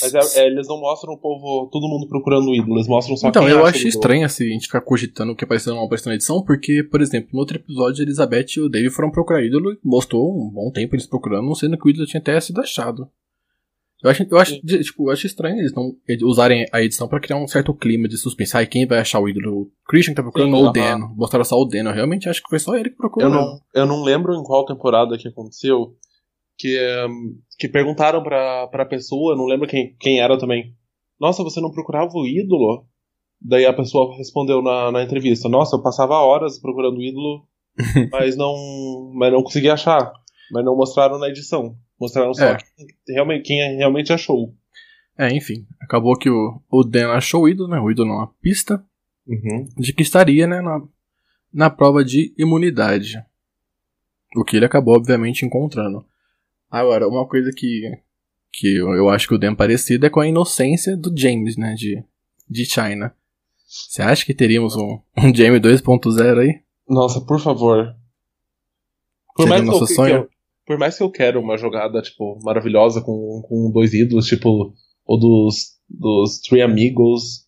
Mas 0.00 0.14
é- 0.14 0.40
é, 0.40 0.46
eles 0.46 0.66
não 0.66 0.80
mostram 0.80 1.12
o 1.12 1.18
povo, 1.18 1.68
todo 1.70 1.86
mundo 1.86 2.08
procurando 2.08 2.48
o 2.48 2.54
ídolo, 2.54 2.76
eles 2.76 2.88
mostram 2.88 3.14
só 3.14 3.28
então, 3.28 3.42
quem 3.42 3.52
eu 3.52 3.58
acha 3.58 3.76
acho 3.76 3.88
estranho 3.88 4.24
assim, 4.24 4.44
a 4.44 4.52
gente 4.54 4.66
ficar 4.66 4.80
cogitando 4.80 5.32
o 5.32 5.36
que 5.36 5.44
apareceu 5.44 5.74
não 5.74 5.84
apareceu 5.84 6.08
na 6.08 6.14
edição, 6.14 6.42
porque, 6.42 6.82
por 6.82 7.02
exemplo, 7.02 7.28
no 7.34 7.40
outro 7.40 7.58
episódio, 7.58 8.00
a 8.00 8.04
Elizabeth 8.04 8.46
e 8.56 8.60
o 8.60 8.70
Dave 8.70 8.88
foram 8.88 9.10
procurar 9.10 9.44
ídolo 9.44 9.72
e 9.74 9.78
mostrou 9.84 10.34
um 10.34 10.50
bom 10.50 10.70
tempo 10.72 10.94
eles 10.94 11.06
procurando, 11.06 11.54
sendo 11.54 11.76
que 11.76 11.86
o 11.86 11.90
ídolo 11.90 12.06
tinha 12.06 12.20
até 12.20 12.40
sido 12.40 12.58
achado. 12.58 13.06
Eu 14.02 14.10
acho, 14.10 14.26
eu 14.30 14.38
acho, 14.38 14.60
tipo, 14.60 15.08
eu 15.08 15.12
acho 15.12 15.26
estranho 15.26 15.58
eles 15.58 15.72
não 15.72 15.96
usarem 16.24 16.66
a 16.70 16.82
edição 16.82 17.08
pra 17.08 17.18
criar 17.18 17.38
um 17.38 17.48
certo 17.48 17.74
clima 17.74 18.06
de 18.06 18.18
suspense. 18.18 18.56
Ai, 18.56 18.66
quem 18.66 18.86
vai 18.86 18.98
achar 18.98 19.20
o 19.20 19.28
ídolo? 19.28 19.62
O 19.62 19.70
Christian 19.88 20.12
que 20.12 20.16
tá 20.16 20.22
procurando 20.22 20.54
Sim, 20.54 20.62
ou 20.62 20.68
o. 20.68 20.72
Dan? 20.72 20.98
Mostraram 21.16 21.44
só 21.44 21.56
o 21.56 21.64
Dan. 21.64 21.88
Eu 21.88 21.94
realmente 21.94 22.28
acho 22.28 22.42
que 22.42 22.48
foi 22.50 22.58
só 22.58 22.76
ele 22.76 22.90
que 22.90 22.96
procurou. 22.96 23.28
Eu 23.28 23.34
não, 23.34 23.60
eu 23.74 23.86
não 23.86 24.02
lembro 24.02 24.34
em 24.34 24.42
qual 24.42 24.66
temporada 24.66 25.16
que 25.16 25.28
aconteceu 25.28 25.96
que, 26.58 26.76
ehm, 26.76 27.36
que 27.58 27.68
perguntaram 27.68 28.22
pra, 28.22 28.66
pra 28.68 28.86
pessoa, 28.86 29.36
não 29.36 29.46
lembro 29.46 29.68
quem, 29.68 29.96
quem 29.98 30.20
era 30.20 30.38
também. 30.38 30.74
Nossa, 31.20 31.42
você 31.42 31.60
não 31.60 31.70
procurava 31.70 32.10
o 32.14 32.26
ídolo? 32.26 32.86
Daí 33.40 33.66
a 33.66 33.72
pessoa 33.72 34.16
respondeu 34.16 34.62
na, 34.62 34.90
na 34.90 35.02
entrevista: 35.02 35.48
Nossa, 35.48 35.76
eu 35.76 35.82
passava 35.82 36.14
horas 36.14 36.58
procurando 36.58 36.98
o 36.98 37.02
ídolo, 37.02 37.46
mas 38.12 38.36
não, 38.36 39.12
mas 39.14 39.32
não 39.32 39.42
consegui 39.42 39.70
achar. 39.70 40.12
Mas 40.50 40.64
não 40.64 40.76
mostraram 40.76 41.18
na 41.18 41.28
edição. 41.28 41.76
Mostraram 42.00 42.34
só 42.34 42.44
É. 42.44 42.56
quem, 42.56 42.86
realmente, 43.08 43.42
quem 43.46 43.76
realmente 43.76 44.12
achou. 44.12 44.54
É, 45.18 45.32
enfim. 45.34 45.66
Acabou 45.80 46.16
que 46.16 46.28
o, 46.28 46.60
o 46.70 46.84
Dan 46.84 47.10
achou 47.12 47.44
o 47.44 47.48
ídolo, 47.48 47.70
né? 47.70 47.80
O 47.80 47.90
ídolo 47.90 48.10
numa 48.10 48.28
pista. 48.40 48.84
Uhum. 49.28 49.68
de 49.76 49.92
que 49.92 50.02
estaria 50.02 50.46
né, 50.46 50.60
na, 50.60 50.80
na 51.52 51.68
prova 51.68 52.04
de 52.04 52.32
imunidade. 52.38 53.20
O 54.36 54.44
que 54.44 54.56
ele 54.56 54.66
acabou, 54.66 54.94
obviamente, 54.94 55.44
encontrando. 55.44 56.04
Agora, 56.70 57.08
uma 57.08 57.26
coisa 57.26 57.50
que, 57.52 57.90
que 58.52 58.76
eu, 58.76 58.94
eu 58.94 59.08
acho 59.08 59.26
que 59.26 59.34
o 59.34 59.38
Dan 59.38 59.54
parecido 59.54 60.06
é 60.06 60.10
com 60.10 60.20
a 60.20 60.28
inocência 60.28 60.96
do 60.96 61.12
James, 61.16 61.56
né, 61.56 61.74
de, 61.74 62.04
de 62.48 62.64
China. 62.64 63.12
Você 63.66 64.00
acha 64.00 64.24
que 64.24 64.32
teríamos 64.32 64.76
um, 64.76 65.00
um 65.18 65.34
James 65.34 65.60
2.0 65.60 66.38
aí? 66.38 66.60
Nossa, 66.88 67.20
por 67.20 67.40
favor. 67.40 67.96
Por 69.34 69.42
Seria 69.42 69.58
mais, 69.58 69.64
nosso 69.64 69.92
sonho? 69.92 70.28
Por 70.66 70.76
mais 70.76 70.98
que 70.98 71.02
eu 71.02 71.10
quero 71.10 71.40
uma 71.40 71.56
jogada, 71.56 72.02
tipo, 72.02 72.38
maravilhosa 72.42 73.00
com, 73.00 73.40
com 73.48 73.70
dois 73.72 73.94
ídolos, 73.94 74.26
tipo, 74.26 74.74
o 75.06 75.16
dos, 75.16 75.76
dos 75.88 76.40
Three 76.40 76.60
Amigos. 76.60 77.46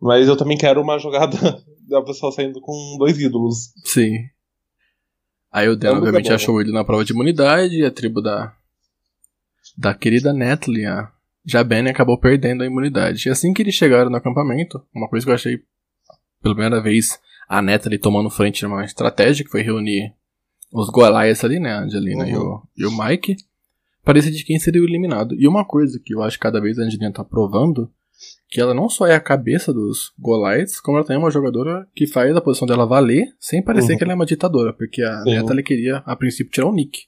Mas 0.00 0.28
eu 0.28 0.36
também 0.36 0.58
quero 0.58 0.82
uma 0.82 0.98
jogada 0.98 1.36
da 1.88 2.02
pessoa 2.02 2.30
saindo 2.30 2.60
com 2.60 2.96
dois 2.98 3.18
ídolos. 3.18 3.72
Sim. 3.84 4.12
Aí 5.50 5.66
o 5.68 5.76
Dan, 5.76 5.88
é 5.88 5.92
obviamente, 5.92 6.28
bom, 6.28 6.34
achou 6.34 6.60
ele 6.60 6.72
na 6.72 6.84
prova 6.84 7.02
de 7.02 7.14
imunidade, 7.14 7.82
a 7.82 7.90
tribo 7.90 8.20
da, 8.20 8.54
da 9.78 9.94
querida 9.94 10.34
Natalie, 10.34 10.84
a 10.84 11.10
Jabene, 11.42 11.88
acabou 11.88 12.20
perdendo 12.20 12.62
a 12.62 12.66
imunidade. 12.66 13.26
E 13.26 13.30
assim 13.30 13.54
que 13.54 13.62
eles 13.62 13.74
chegaram 13.74 14.10
no 14.10 14.16
acampamento, 14.16 14.84
uma 14.94 15.08
coisa 15.08 15.24
que 15.24 15.30
eu 15.30 15.34
achei, 15.34 15.58
pela 16.42 16.54
primeira 16.54 16.82
vez, 16.82 17.18
a 17.48 17.62
Natalie 17.62 17.98
tomando 17.98 18.28
frente 18.28 18.62
numa 18.64 18.84
estratégia, 18.84 19.42
que 19.42 19.50
foi 19.50 19.62
reunir 19.62 20.12
os 20.80 20.90
Goliaths 20.90 21.42
ali, 21.44 21.58
né, 21.58 21.72
a 21.72 21.80
Angelina 21.84 22.28
e, 22.28 22.36
o, 22.36 22.62
e 22.76 22.84
o 22.86 22.90
Mike, 22.96 23.36
parecia 24.04 24.30
de 24.30 24.44
quem 24.44 24.58
seria 24.58 24.82
o 24.82 24.84
eliminado. 24.84 25.34
E 25.34 25.48
uma 25.48 25.64
coisa 25.64 26.00
que 26.04 26.14
eu 26.14 26.22
acho 26.22 26.36
que 26.36 26.42
cada 26.42 26.60
vez 26.60 26.78
a 26.78 26.82
Angelina 26.82 27.12
tá 27.12 27.24
provando, 27.24 27.90
que 28.48 28.60
ela 28.60 28.74
não 28.74 28.88
só 28.88 29.06
é 29.06 29.14
a 29.14 29.20
cabeça 29.20 29.72
dos 29.72 30.12
Goliaths, 30.18 30.80
como 30.80 30.96
ela 30.98 31.06
também 31.06 31.16
é 31.20 31.24
uma 31.24 31.30
jogadora 31.30 31.86
que 31.94 32.06
faz 32.06 32.34
a 32.36 32.40
posição 32.40 32.66
dela 32.66 32.86
valer, 32.86 33.26
sem 33.40 33.62
parecer 33.62 33.92
Uhum. 33.92 33.98
que 33.98 34.04
ela 34.04 34.12
é 34.12 34.14
uma 34.14 34.26
ditadora, 34.26 34.72
porque 34.72 35.02
a 35.02 35.22
Sim. 35.22 35.34
Natalie 35.36 35.64
queria, 35.64 35.96
a 36.06 36.14
princípio, 36.14 36.52
tirar 36.52 36.66
o 36.66 36.72
Nick. 36.72 37.00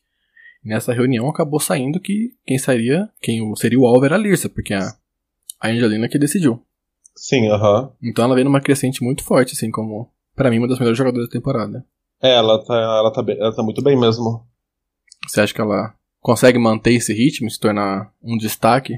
Nessa 0.65 0.93
reunião 0.93 1.29
acabou 1.29 1.61
saindo 1.61 2.01
que 2.01 2.33
quem 2.47 2.59
sairia, 2.59 3.09
quem 3.21 3.55
seria 3.57 3.79
o 3.79 3.87
alvo 3.87 4.05
era 4.05 4.17
a 4.17 4.19
Lirsa, 4.19 4.49
porque 4.49 4.75
a, 4.75 4.93
a 5.61 5.69
Angelina 5.69 6.09
que 6.09 6.19
decidiu. 6.19 6.61
Sim, 7.15 7.49
aham. 7.49 7.91
Então 8.03 8.25
ela 8.25 8.35
vem 8.35 8.45
numa 8.45 8.61
crescente 8.61 9.03
muito 9.03 9.23
forte, 9.25 9.55
assim, 9.55 9.71
como, 9.71 10.11
pra 10.35 10.51
mim, 10.51 10.59
uma 10.59 10.69
das 10.69 10.79
melhores 10.79 10.99
jogadoras 10.99 11.29
da 11.29 11.33
temporada. 11.33 11.85
É, 12.23 12.35
ela 12.35 12.63
tá, 12.65 12.75
ela, 12.75 13.13
tá 13.13 13.23
bem- 13.23 13.39
ela 13.39 13.55
tá 13.55 13.63
muito 13.63 13.83
bem 13.83 13.97
mesmo. 13.99 14.45
Você 15.29 15.41
acha 15.41 15.55
que 15.55 15.61
ela 15.61 15.95
consegue 16.21 16.59
manter 16.59 16.93
esse 16.95 17.13
ritmo, 17.13 17.51
se 17.51 17.59
tornar 17.61 18.13
um 18.23 18.37
destaque? 18.37 18.95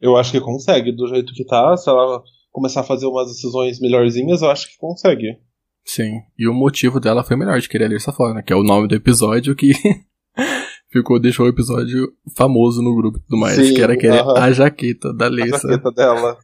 Eu 0.00 0.16
acho 0.16 0.32
que 0.32 0.40
consegue, 0.40 0.90
do 0.92 1.06
jeito 1.06 1.32
que 1.34 1.44
tá. 1.44 1.76
Se 1.76 1.88
ela 1.88 2.22
começar 2.50 2.80
a 2.80 2.84
fazer 2.84 3.06
umas 3.06 3.28
decisões 3.28 3.80
melhorzinhas, 3.80 4.42
eu 4.42 4.50
acho 4.50 4.68
que 4.70 4.78
consegue. 4.78 5.38
Sim. 5.84 6.20
E 6.38 6.48
o 6.48 6.54
motivo 6.54 6.98
dela 7.00 7.22
foi 7.24 7.36
melhor 7.36 7.60
de 7.60 7.68
querer 7.68 7.84
a 7.84 7.88
Lirsa 7.88 8.12
fora, 8.12 8.34
né? 8.34 8.42
Que 8.42 8.52
é 8.52 8.56
o 8.56 8.62
nome 8.62 8.86
do 8.88 8.94
episódio 8.94 9.54
que 9.54 9.72
ficou, 10.90 11.18
deixou 11.20 11.46
o 11.46 11.48
episódio 11.48 12.12
famoso 12.36 12.82
no 12.82 12.94
grupo 12.94 13.18
e 13.18 13.20
tudo 13.22 13.38
mais, 13.38 13.56
Sim, 13.56 13.74
que 13.74 13.82
era 13.82 13.92
aquele, 13.94 14.18
aham. 14.18 14.38
a 14.38 14.52
jaqueta 14.52 15.12
da 15.12 15.26
A 15.26 15.28
Lisa. 15.28 15.58
jaqueta 15.58 15.90
dela. 15.92 16.38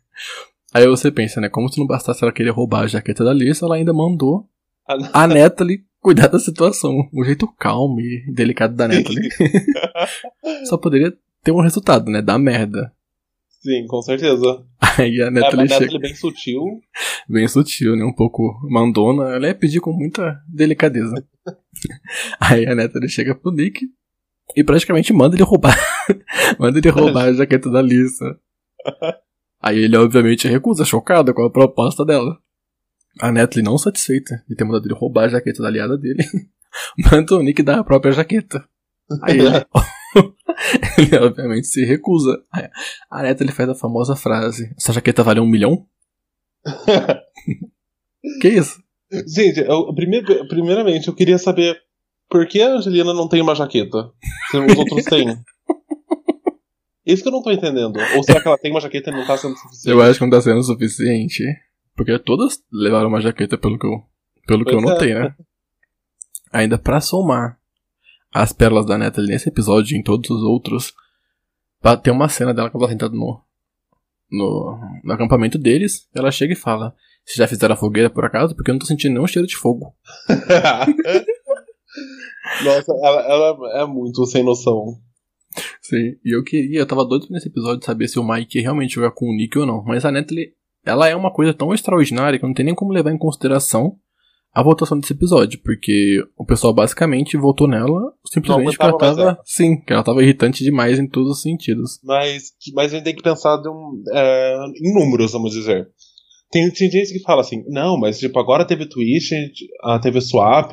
Aí 0.75 0.87
você 0.87 1.11
pensa, 1.11 1.41
né? 1.41 1.49
Como 1.49 1.69
se 1.73 1.79
não 1.79 1.87
bastasse 1.87 2.23
ela 2.23 2.33
querer 2.33 2.51
roubar 2.51 2.83
a 2.83 2.87
jaqueta 2.87 3.25
da 3.25 3.33
Lisa, 3.33 3.65
ela 3.65 3.77
ainda 3.77 3.93
mandou 3.93 4.47
A- 4.87 5.23
a 5.23 5.27
Natalie 5.29 5.85
cuidar 6.09 6.29
da 6.29 6.39
situação. 6.39 7.07
Um 7.13 7.23
jeito 7.23 7.47
calmo 7.59 8.01
e 8.01 8.25
delicado 8.33 8.75
da 8.75 8.89
Natalie. 8.89 9.29
Só 10.65 10.79
poderia 10.79 11.13
ter 11.45 11.53
um 11.53 11.61
resultado, 11.61 12.11
né? 12.11 12.23
Dar 12.23 12.39
merda. 12.39 12.91
Sim, 13.61 13.87
com 13.87 14.01
certeza. 14.01 14.65
Aí 14.97 15.21
a 15.21 15.27
É, 15.27 15.31
Natalie 15.31 15.69
chega 15.69 15.81
Natalie 15.81 16.01
bem 16.01 16.15
sutil. 16.15 16.63
bem 17.29 17.47
sutil, 17.47 17.95
né? 17.95 18.05
Um 18.05 18.15
pouco 18.15 18.59
mandona. 18.71 19.35
Ela 19.35 19.49
ia 19.49 19.55
pedir 19.55 19.81
com 19.81 19.93
muita 19.93 20.41
delicadeza. 20.49 21.15
Aí 22.41 22.67
a 22.67 22.75
Natalie 22.75 23.11
chega 23.11 23.35
pro 23.35 23.53
Nick 23.53 23.85
e 24.57 24.65
praticamente 24.65 25.13
manda 25.13 25.37
ele 25.37 25.43
roubar. 25.43 25.77
manda 26.59 26.79
ele 26.79 26.89
roubar 26.89 27.27
a 27.27 27.33
jaqueta 27.35 27.71
da 27.71 27.83
Lisa. 27.83 28.41
Aí 29.61 29.79
ele 29.79 29.97
obviamente 29.99 30.49
recusa, 30.49 30.87
chocado 30.87 31.35
com 31.35 31.43
a 31.43 31.51
proposta 31.51 32.03
dela. 32.03 32.39
A 33.21 33.33
Natalie, 33.33 33.65
não 33.65 33.79
satisfeita 33.79 34.45
de 34.49 34.55
ter 34.55 34.65
mandado 34.65 34.87
ele 34.87 34.95
roubar 34.95 35.25
a 35.25 35.29
jaqueta 35.29 35.63
da 35.63 35.69
aliada 35.69 35.97
dele, 35.97 36.25
manda 37.11 37.37
o 37.37 37.43
Nick 37.43 37.63
dar 37.63 37.81
a 37.81 37.85
própria 37.85 38.13
jaqueta. 38.13 38.65
Aí 39.23 39.39
ele, 39.39 39.49
ele 40.99 41.17
obviamente 41.25 41.67
se 41.67 41.85
recusa. 41.85 42.43
Aí 42.53 42.69
a 43.11 43.23
Natalie 43.23 43.53
faz 43.53 43.69
a 43.69 43.75
famosa 43.75 44.15
frase: 44.15 44.75
Essa 44.77 44.93
jaqueta 44.93 45.23
vale 45.23 45.41
um 45.41 45.49
milhão? 45.49 45.87
Que 48.41 48.49
isso? 48.49 48.83
Gente, 49.27 49.61
eu, 49.61 49.95
primeiro, 49.95 50.47
primeiramente, 50.49 51.09
eu 51.09 51.15
queria 51.15 51.39
saber 51.39 51.81
por 52.29 52.47
que 52.47 52.61
a 52.61 52.75
Angelina 52.75 53.15
não 53.15 53.29
tem 53.29 53.41
uma 53.41 53.55
jaqueta? 53.55 54.11
Se 54.51 54.59
os 54.59 54.77
outros 54.77 55.05
têm. 55.05 55.39
Isso 57.07 57.23
que 57.23 57.29
eu 57.29 57.33
não 57.33 57.43
tô 57.43 57.51
entendendo. 57.51 57.99
Ou 58.17 58.23
será 58.23 58.43
que 58.43 58.49
ela 58.49 58.59
tem 58.59 58.71
uma 58.71 58.81
jaqueta 58.81 59.11
e 59.11 59.15
não 59.15 59.27
tá 59.27 59.39
sendo 59.39 59.57
suficiente? 59.57 59.89
Eu 59.89 60.03
acho 60.03 60.19
que 60.19 60.25
não 60.25 60.31
tá 60.31 60.43
sendo 60.43 60.59
o 60.59 60.63
suficiente. 60.63 61.43
Porque 61.99 62.17
todas 62.21 62.63
levaram 62.73 63.09
uma 63.09 63.21
jaqueta, 63.21 63.59
pelo 63.59 63.77
que 63.77 63.85
eu, 63.85 64.01
pelo 64.47 64.65
que 64.65 64.73
eu 64.73 64.79
é. 64.79 64.83
notei, 64.83 65.15
né? 65.15 65.35
Ainda 66.53 66.79
pra 66.79 67.01
somar 67.01 67.59
as 68.33 68.53
pérolas 68.53 68.87
da 68.87 68.97
Natalie 68.97 69.29
nesse 69.29 69.49
episódio 69.49 69.97
e 69.97 69.99
em 69.99 70.03
todos 70.05 70.31
os 70.31 70.41
outros, 70.45 70.95
tem 72.05 72.13
uma 72.13 72.29
cena 72.29 72.55
dela 72.55 72.71
que 72.71 72.77
ela 72.77 72.87
tá 72.87 72.93
sentada 72.93 73.13
no, 73.13 73.43
no, 74.31 74.79
no 75.03 75.13
acampamento 75.13 75.59
deles. 75.59 76.09
Ela 76.15 76.31
chega 76.31 76.53
e 76.53 76.57
fala: 76.57 76.95
Vocês 77.25 77.37
já 77.37 77.49
fizeram 77.49 77.75
a 77.75 77.77
fogueira 77.77 78.09
por 78.09 78.25
acaso? 78.25 78.55
Porque 78.55 78.71
eu 78.71 78.75
não 78.75 78.79
tô 78.79 78.87
sentindo 78.87 79.15
nenhum 79.15 79.27
cheiro 79.27 79.49
de 79.49 79.57
fogo. 79.57 79.93
Nossa, 82.63 82.93
ela, 83.03 83.23
ela 83.23 83.83
é 83.83 83.87
muito 83.87 84.25
sem 84.25 84.45
noção. 84.45 85.01
Sim, 85.83 86.15
e 86.25 86.37
eu 86.37 86.45
queria, 86.45 86.79
eu 86.79 86.87
tava 86.87 87.05
doido 87.05 87.27
nesse 87.31 87.49
episódio 87.49 87.81
de 87.81 87.87
saber 87.87 88.07
se 88.07 88.21
o 88.21 88.25
Mike 88.25 88.61
realmente 88.61 88.95
jogar 88.95 89.11
com 89.11 89.27
o 89.27 89.35
Nick 89.35 89.59
ou 89.59 89.67
não. 89.67 89.83
Mas 89.83 90.05
a 90.05 90.13
Natalie, 90.13 90.57
ela 90.89 91.09
é 91.09 91.15
uma 91.15 91.33
coisa 91.33 91.53
tão 91.53 91.73
extraordinária 91.73 92.39
que 92.39 92.47
não 92.47 92.55
tem 92.55 92.65
nem 92.65 92.75
como 92.75 92.93
levar 92.93 93.13
em 93.13 93.19
consideração 93.19 93.97
a 94.53 94.63
votação 94.63 94.99
desse 94.99 95.13
episódio, 95.13 95.61
porque 95.63 96.21
o 96.37 96.45
pessoal 96.45 96.73
basicamente 96.73 97.37
votou 97.37 97.69
nela 97.69 98.13
simplesmente 98.27 98.77
porque 98.77 98.83
ela 98.83 98.99
tava. 98.99 99.41
Sim, 99.45 99.81
que 99.81 99.93
ela 99.93 100.03
tava 100.03 100.23
irritante 100.23 100.65
demais 100.65 100.99
em 100.99 101.07
todos 101.07 101.31
os 101.33 101.43
sentidos. 101.43 102.01
Mas, 102.03 102.53
mas 102.75 102.93
a 102.93 102.97
gente 102.97 103.05
tem 103.05 103.15
que 103.15 103.23
pensar 103.23 103.61
um, 103.61 104.03
é, 104.13 104.57
em 104.83 104.95
números, 104.95 105.33
vamos 105.33 105.53
dizer. 105.53 105.89
Tem, 106.51 106.69
tem 106.71 106.91
gente 106.91 107.13
que 107.13 107.21
fala 107.21 107.43
assim, 107.43 107.63
não, 107.69 107.99
mas 107.99 108.19
tipo, 108.19 108.39
agora 108.39 108.65
teve 108.65 108.89
Twitch, 108.89 109.31
ah, 109.85 109.99
teve 109.99 110.21
swap, 110.21 110.73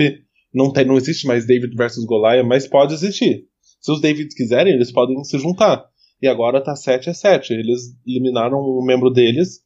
não, 0.54 0.72
tem, 0.72 0.86
não 0.86 0.96
existe 0.96 1.28
mais 1.28 1.46
David 1.46 1.76
versus 1.76 2.06
Goliath, 2.06 2.46
mas 2.46 2.66
pode 2.66 2.94
existir. 2.94 3.44
Se 3.82 3.92
os 3.92 4.00
Davids 4.02 4.34
quiserem, 4.34 4.74
eles 4.74 4.92
podem 4.92 5.22
se 5.26 5.38
juntar. 5.38 5.86
E 6.22 6.28
agora 6.28 6.64
tá 6.64 6.76
7 6.76 7.10
a 7.10 7.14
7. 7.14 7.54
Eles 7.54 7.82
eliminaram 8.08 8.58
um 8.58 8.84
membro 8.84 9.12
deles 9.12 9.65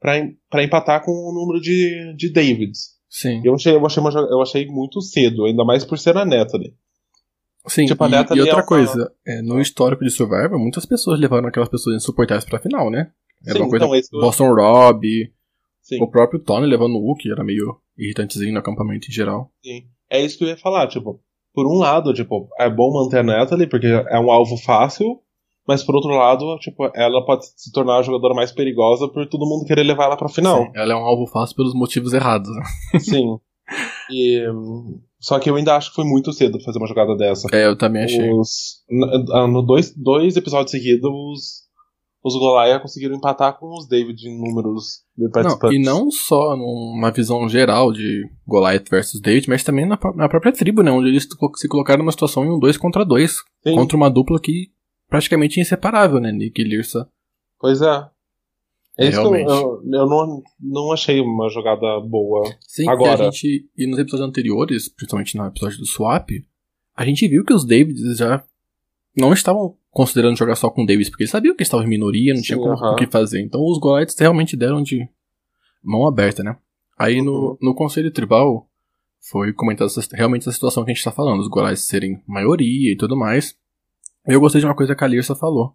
pra 0.00 0.62
empatar 0.62 1.04
com 1.04 1.10
o 1.12 1.32
número 1.32 1.60
de, 1.60 2.14
de 2.16 2.32
Davids. 2.32 2.96
Sim. 3.08 3.40
Eu 3.44 3.54
achei, 3.54 3.74
eu, 3.74 3.84
achei 3.86 4.00
uma 4.00 4.10
eu 4.10 4.42
achei 4.42 4.66
muito 4.66 5.00
cedo, 5.00 5.44
ainda 5.46 5.64
mais 5.64 5.84
por 5.84 5.98
ser 5.98 6.16
a 6.16 6.24
Natalie. 6.24 6.74
Sim, 7.68 7.86
tipo, 7.86 8.04
a 8.04 8.08
e, 8.08 8.10
Natalie 8.10 8.40
e 8.40 8.42
outra 8.42 8.58
é 8.58 8.60
uma- 8.60 8.66
coisa, 8.66 9.12
é, 9.26 9.42
no 9.42 9.60
histórico 9.60 10.04
de 10.04 10.10
Survivor, 10.10 10.58
muitas 10.58 10.86
pessoas 10.86 11.18
levaram 11.18 11.48
aquelas 11.48 11.68
pessoas 11.68 11.96
insuportáveis 11.96 12.44
pra 12.44 12.58
final, 12.60 12.90
né? 12.90 13.10
Era 13.44 13.54
Sim, 13.58 13.62
uma 13.64 13.70
coisa. 13.70 13.84
então, 13.84 13.96
esse- 13.96 14.10
Boston 14.10 14.54
Rob, 14.54 15.06
Sim. 15.82 16.02
o 16.02 16.08
próprio 16.08 16.38
Tony 16.40 16.66
levando 16.66 16.94
o 16.94 17.00
Hulk, 17.00 17.30
era 17.30 17.42
meio 17.42 17.76
irritantezinho 17.98 18.52
no 18.52 18.58
acampamento 18.60 19.08
em 19.08 19.12
geral. 19.12 19.50
Sim. 19.64 19.86
É 20.10 20.20
isso 20.20 20.38
que 20.38 20.44
eu 20.44 20.48
ia 20.48 20.56
falar, 20.56 20.86
tipo, 20.88 21.20
por 21.52 21.66
um 21.66 21.78
lado, 21.78 22.12
tipo, 22.12 22.48
é 22.60 22.68
bom 22.70 22.92
manter 22.92 23.18
a 23.18 23.22
Natalie, 23.22 23.66
porque 23.66 23.86
é 23.86 24.18
um 24.20 24.30
alvo 24.30 24.56
fácil, 24.58 25.20
mas 25.66 25.82
por 25.82 25.94
outro 25.94 26.10
lado, 26.10 26.56
tipo, 26.58 26.88
ela 26.94 27.24
pode 27.24 27.46
se 27.56 27.70
tornar 27.72 27.98
a 27.98 28.02
jogadora 28.02 28.34
mais 28.34 28.52
perigosa 28.52 29.08
por 29.08 29.26
todo 29.28 29.46
mundo 29.46 29.64
querer 29.66 29.82
levar 29.82 30.04
ela 30.04 30.16
pra 30.16 30.28
final. 30.28 30.62
Sim, 30.64 30.70
ela 30.74 30.92
é 30.92 30.96
um 30.96 31.04
alvo 31.04 31.26
fácil 31.26 31.56
pelos 31.56 31.74
motivos 31.74 32.12
errados. 32.12 32.48
né? 32.48 32.98
Sim. 33.00 33.38
E, 34.10 34.42
só 35.20 35.38
que 35.40 35.50
eu 35.50 35.56
ainda 35.56 35.74
acho 35.76 35.90
que 35.90 35.96
foi 35.96 36.04
muito 36.04 36.32
cedo 36.32 36.60
fazer 36.62 36.78
uma 36.78 36.86
jogada 36.86 37.16
dessa. 37.16 37.48
É, 37.52 37.66
eu 37.66 37.76
também 37.76 38.04
achei. 38.04 38.30
Os, 38.32 38.82
n- 38.88 39.24
ah, 39.32 39.46
no 39.48 39.62
dois, 39.62 39.92
dois 39.96 40.36
episódios 40.36 40.70
seguidos, 40.70 41.02
os, 41.10 41.66
os 42.22 42.38
Goliath 42.38 42.82
conseguiram 42.82 43.16
empatar 43.16 43.58
com 43.58 43.66
os 43.76 43.88
David 43.88 44.22
em 44.28 44.38
números 44.38 45.00
de 45.16 45.24
Não, 45.24 45.30
participantes. 45.32 45.78
e 45.78 45.82
não 45.82 46.10
só 46.12 46.56
numa 46.56 47.10
visão 47.10 47.48
geral 47.48 47.92
de 47.92 48.22
Goliath 48.46 48.88
versus 48.88 49.20
David, 49.20 49.48
mas 49.48 49.64
também 49.64 49.84
na, 49.84 49.98
na 50.14 50.28
própria 50.28 50.52
tribo, 50.52 50.82
né? 50.82 50.92
Onde 50.92 51.08
eles 51.08 51.26
se 51.56 51.68
colocaram 51.68 51.98
numa 52.04 52.12
situação 52.12 52.44
em 52.44 52.50
um 52.52 52.58
2 52.60 52.76
contra 52.76 53.04
2. 53.04 53.32
Sim, 53.66 53.74
Contra 53.74 53.96
uma 53.96 54.08
dupla 54.08 54.38
que 54.40 54.68
praticamente 55.08 55.60
inseparável, 55.60 56.20
né? 56.20 56.32
Nick 56.32 56.60
e 56.60 56.64
Lirsa. 56.64 57.08
Pois 57.58 57.80
é. 57.82 58.08
É 58.98 59.08
isso 59.08 59.20
que 59.20 59.26
eu, 59.26 59.30
Realmente. 59.30 59.50
eu, 59.50 59.82
eu 60.00 60.06
não, 60.06 60.42
não 60.58 60.92
achei 60.92 61.20
uma 61.20 61.50
jogada 61.50 62.00
boa. 62.00 62.42
Sim, 62.60 62.88
Agora. 62.88 63.12
a 63.28 63.30
gente. 63.30 63.68
E 63.76 63.86
nos 63.86 63.98
episódios 63.98 64.26
anteriores, 64.28 64.88
principalmente 64.88 65.36
no 65.36 65.46
episódio 65.46 65.78
do 65.78 65.86
Swap, 65.86 66.30
a 66.96 67.04
gente 67.04 67.28
viu 67.28 67.44
que 67.44 67.52
os 67.52 67.64
Davids 67.66 68.16
já 68.16 68.42
não 69.14 69.32
estavam 69.34 69.76
considerando 69.90 70.36
jogar 70.36 70.56
só 70.56 70.70
com 70.70 70.84
Davids, 70.86 71.10
porque 71.10 71.24
eles 71.24 71.30
sabiam 71.30 71.54
que 71.54 71.60
eles 71.62 71.68
estavam 71.68 71.84
em 71.86 71.90
minoria, 71.90 72.32
não 72.34 72.40
tinha 72.42 72.56
Sim, 72.56 72.62
como 72.62 72.74
aham. 72.74 72.92
o 72.92 72.96
que 72.96 73.06
fazer. 73.06 73.42
Então 73.42 73.60
os 73.62 73.78
Goliaths 73.78 74.16
realmente 74.18 74.56
deram 74.56 74.82
de 74.82 75.06
mão 75.84 76.06
aberta, 76.06 76.42
né? 76.42 76.56
Aí 76.98 77.20
no, 77.20 77.50
Uhum. 77.50 77.56
no 77.60 77.74
Conselho 77.74 78.10
Tribal 78.10 78.66
foi 79.30 79.52
comentada 79.52 79.90
realmente 80.14 80.42
essa 80.42 80.52
situação 80.52 80.84
que 80.84 80.90
a 80.90 80.94
gente 80.94 81.04
tá 81.04 81.12
falando, 81.12 81.40
os 81.40 81.48
Goliaths 81.48 81.86
serem 81.86 82.22
maioria 82.26 82.92
e 82.92 82.96
tudo 82.96 83.14
mais. 83.16 83.54
Eu 84.26 84.40
gostei 84.40 84.60
de 84.60 84.66
uma 84.66 84.74
coisa 84.74 84.94
que 84.94 85.04
a 85.04 85.06
Lirsa 85.06 85.34
falou. 85.34 85.74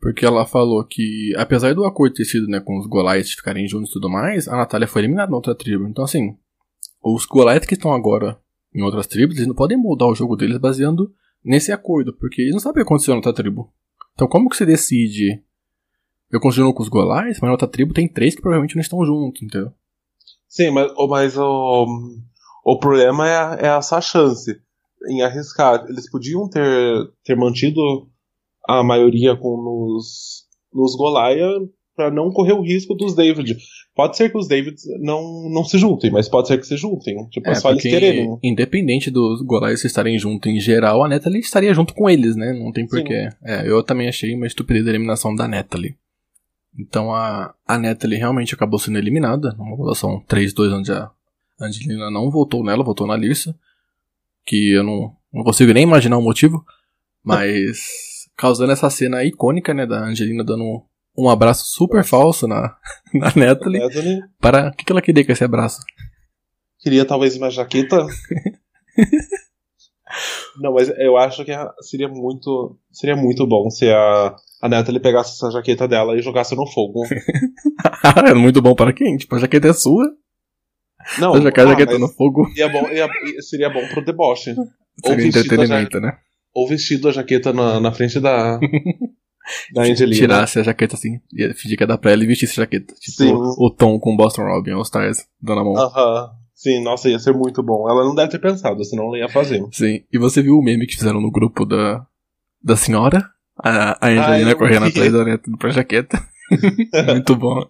Porque 0.00 0.24
ela 0.24 0.46
falou 0.46 0.84
que, 0.84 1.34
apesar 1.36 1.74
do 1.74 1.84
acordo 1.84 2.14
ter 2.14 2.24
sido 2.24 2.46
né, 2.46 2.60
com 2.60 2.78
os 2.78 2.86
Goliaths 2.86 3.32
ficarem 3.32 3.66
juntos 3.66 3.90
e 3.90 3.92
tudo 3.94 4.08
mais, 4.08 4.46
a 4.46 4.56
Natália 4.56 4.86
foi 4.86 5.02
eliminada 5.02 5.30
na 5.30 5.36
outra 5.36 5.54
tribo. 5.56 5.88
Então, 5.88 6.04
assim, 6.04 6.36
os 7.02 7.26
Goliaths 7.26 7.66
que 7.66 7.74
estão 7.74 7.92
agora 7.92 8.38
em 8.72 8.82
outras 8.82 9.08
tribos, 9.08 9.36
eles 9.36 9.48
não 9.48 9.54
podem 9.56 9.76
mudar 9.76 10.06
o 10.06 10.14
jogo 10.14 10.36
deles 10.36 10.56
baseando 10.58 11.12
nesse 11.44 11.72
acordo, 11.72 12.12
porque 12.12 12.42
eles 12.42 12.52
não 12.52 12.60
sabem 12.60 12.82
o 12.82 12.84
que 12.84 12.88
aconteceu 12.88 13.12
na 13.12 13.18
outra 13.18 13.32
tribo. 13.32 13.72
Então, 14.14 14.28
como 14.28 14.48
que 14.48 14.56
você 14.56 14.64
decide? 14.66 15.42
Eu 16.30 16.38
continuo 16.40 16.72
com 16.72 16.82
os 16.82 16.88
Goliaths, 16.88 17.40
mas 17.40 17.48
na 17.48 17.52
outra 17.52 17.66
tribo 17.66 17.92
tem 17.94 18.06
três 18.06 18.34
que 18.36 18.40
provavelmente 18.42 18.76
não 18.76 18.82
estão 18.82 19.04
juntos, 19.04 19.42
entendeu? 19.42 19.72
Sim, 20.48 20.70
mas, 20.70 20.92
o- 20.96 21.08
mas 21.08 21.36
o, 21.36 21.86
o 22.64 22.78
problema 22.78 23.28
é, 23.28 23.66
é 23.66 23.76
essa 23.76 24.00
chance 24.00 24.60
em 25.08 25.22
arriscar. 25.22 25.84
Eles 25.88 26.10
podiam 26.10 26.48
ter, 26.48 27.10
ter 27.24 27.36
mantido 27.36 27.80
a 28.66 28.82
maioria 28.82 29.36
com 29.36 29.56
nos, 29.56 30.44
nos 30.72 30.96
Goliath 30.96 31.68
para 31.96 32.10
não 32.10 32.30
correr 32.30 32.52
o 32.52 32.62
risco 32.62 32.94
dos 32.94 33.14
David. 33.14 33.56
Pode 33.94 34.16
ser 34.16 34.30
que 34.30 34.38
os 34.38 34.46
Davids 34.46 34.84
não, 35.00 35.50
não 35.50 35.64
se 35.64 35.76
juntem, 35.76 36.08
mas 36.08 36.28
pode 36.28 36.46
ser 36.46 36.56
que 36.56 36.66
se 36.66 36.76
juntem. 36.76 37.16
Tipo, 37.30 37.50
é, 37.50 37.54
só 37.56 37.72
eles 37.72 37.82
quererem. 37.82 38.38
independente 38.40 39.10
dos 39.10 39.42
Goliaths 39.42 39.84
estarem 39.84 40.16
juntos 40.16 40.52
em 40.52 40.60
geral, 40.60 41.04
a 41.04 41.08
Natalie 41.08 41.40
estaria 41.40 41.74
junto 41.74 41.92
com 41.92 42.08
eles, 42.08 42.36
né? 42.36 42.52
Não 42.52 42.70
tem 42.70 42.86
porquê. 42.86 43.28
É, 43.42 43.68
eu 43.68 43.82
também 43.82 44.08
achei 44.08 44.32
uma 44.36 44.46
estupidez 44.46 44.86
a 44.86 44.90
eliminação 44.90 45.34
da 45.34 45.48
Natalie. 45.48 45.96
Então 46.78 47.12
a, 47.12 47.52
a 47.66 47.76
Natalie 47.76 48.18
realmente 48.18 48.54
acabou 48.54 48.78
sendo 48.78 48.98
eliminada, 48.98 49.52
numa 49.58 49.76
votação 49.76 50.22
3-2, 50.28 50.78
onde 50.78 50.92
a 50.92 51.10
Angelina 51.60 52.08
não 52.08 52.30
votou 52.30 52.62
nela, 52.62 52.84
votou 52.84 53.04
na 53.04 53.16
Lirsa. 53.16 53.52
Que 54.48 54.72
eu 54.72 54.82
não, 54.82 55.14
não 55.30 55.44
consigo 55.44 55.74
nem 55.74 55.82
imaginar 55.82 56.16
o 56.16 56.22
motivo, 56.22 56.64
mas 57.22 58.26
causando 58.34 58.72
essa 58.72 58.88
cena 58.88 59.22
icônica, 59.22 59.74
né, 59.74 59.84
da 59.84 60.00
Angelina 60.06 60.42
dando 60.42 60.64
um, 60.64 60.82
um 61.18 61.28
abraço 61.28 61.66
super 61.66 62.02
falso 62.02 62.48
na, 62.48 62.74
na 63.12 63.26
Natalie. 63.36 63.80
Natalie 63.80 64.20
Para. 64.40 64.68
O 64.68 64.72
que 64.72 64.86
que 64.86 64.92
ela 64.92 65.02
queria 65.02 65.26
com 65.26 65.32
esse 65.32 65.44
abraço? 65.44 65.80
Queria 66.80 67.04
talvez 67.04 67.36
uma 67.36 67.50
jaqueta. 67.50 68.06
Não, 70.58 70.72
mas 70.72 70.88
eu 70.98 71.16
acho 71.18 71.44
que 71.44 71.52
seria 71.82 72.08
muito, 72.08 72.78
seria 72.90 73.14
muito 73.14 73.46
bom 73.46 73.68
se 73.68 73.90
a, 73.90 74.34
a 74.62 74.68
Natalie 74.68 75.00
pegasse 75.00 75.32
essa 75.32 75.50
jaqueta 75.50 75.86
dela 75.86 76.16
e 76.16 76.22
jogasse 76.22 76.56
no 76.56 76.66
fogo. 76.66 77.02
é 78.26 78.34
muito 78.34 78.62
bom 78.62 78.74
para 78.74 78.92
quem? 78.92 79.16
Tipo, 79.18 79.36
a 79.36 79.38
jaqueta 79.38 79.68
é 79.68 79.72
sua, 79.72 80.04
Não, 81.18 81.32
você 81.32 81.42
jogar 81.42 81.62
a 81.62 81.66
ah, 81.66 81.68
jaqueta 81.70 81.92
mas 81.92 82.00
no 82.00 82.08
fogo. 82.08 82.50
ia 82.56 82.68
bom, 82.68 82.88
ia- 82.88 83.08
seria 83.40 83.70
bom 83.70 83.86
pro 83.88 84.04
deboche. 84.04 84.54
Ou 85.04 85.12
entretenimento, 85.12 86.00
né? 86.00 86.18
ou 86.58 86.66
vestido 86.66 87.08
a 87.08 87.12
jaqueta 87.12 87.52
na, 87.52 87.78
na 87.78 87.92
frente 87.92 88.18
da. 88.18 88.58
da 89.72 89.82
Angelina. 89.82 90.16
Tirasse 90.16 90.58
a 90.58 90.62
jaqueta 90.64 90.96
assim, 90.96 91.20
ia 91.32 91.54
fingir 91.54 91.76
que 91.78 91.84
ia 91.84 91.86
dar 91.86 91.98
pra 91.98 92.10
ela 92.10 92.24
e 92.24 92.26
vestisse 92.26 92.58
a 92.60 92.64
jaqueta. 92.64 92.94
Tipo 92.94 93.16
Sim. 93.16 93.32
o 93.32 93.70
Tom 93.70 93.98
com 94.00 94.16
Boston 94.16 94.42
Robin, 94.42 94.72
All 94.72 94.82
Stars, 94.82 95.24
dando 95.40 95.60
a 95.60 95.64
mão. 95.64 95.76
Aham. 95.76 96.30
Sim, 96.52 96.82
nossa, 96.82 97.08
ia 97.08 97.20
ser 97.20 97.32
muito 97.32 97.62
bom. 97.62 97.88
Ela 97.88 98.02
não 98.04 98.16
deve 98.16 98.32
ter 98.32 98.40
pensado, 98.40 98.84
senão 98.84 99.06
ela 99.06 99.18
ia 99.18 99.28
fazer. 99.28 99.64
Sim. 99.70 100.02
E 100.12 100.18
você 100.18 100.42
viu 100.42 100.56
o 100.58 100.62
meme 100.62 100.86
que 100.88 100.96
fizeram 100.96 101.20
no 101.20 101.30
grupo 101.30 101.64
da, 101.64 102.04
da 102.60 102.74
senhora? 102.74 103.24
A, 103.56 104.04
a 104.04 104.10
Angelina 104.10 104.48
Ah, 104.48 104.52
eu 104.52 104.58
correndo 104.58 104.86
vi. 104.86 104.90
atrás 104.90 105.12
da 105.12 105.24
neta 105.24 105.50
pra 105.56 105.70
jaqueta. 105.70 106.20
Muito 107.06 107.36
bom. 107.36 107.64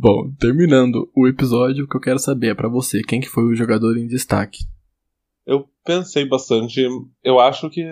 Bom, 0.00 0.30
terminando 0.38 1.10
o 1.16 1.26
episódio, 1.26 1.84
o 1.84 1.88
que 1.88 1.96
eu 1.96 2.00
quero 2.00 2.20
saber 2.20 2.48
é 2.50 2.54
pra 2.54 2.68
você, 2.68 3.02
quem 3.02 3.20
que 3.20 3.28
foi 3.28 3.42
o 3.44 3.54
jogador 3.54 3.96
em 3.98 4.06
destaque? 4.06 4.58
Eu 5.44 5.64
pensei 5.84 6.24
bastante. 6.24 6.86
Eu 7.24 7.40
acho 7.40 7.68
que, 7.68 7.82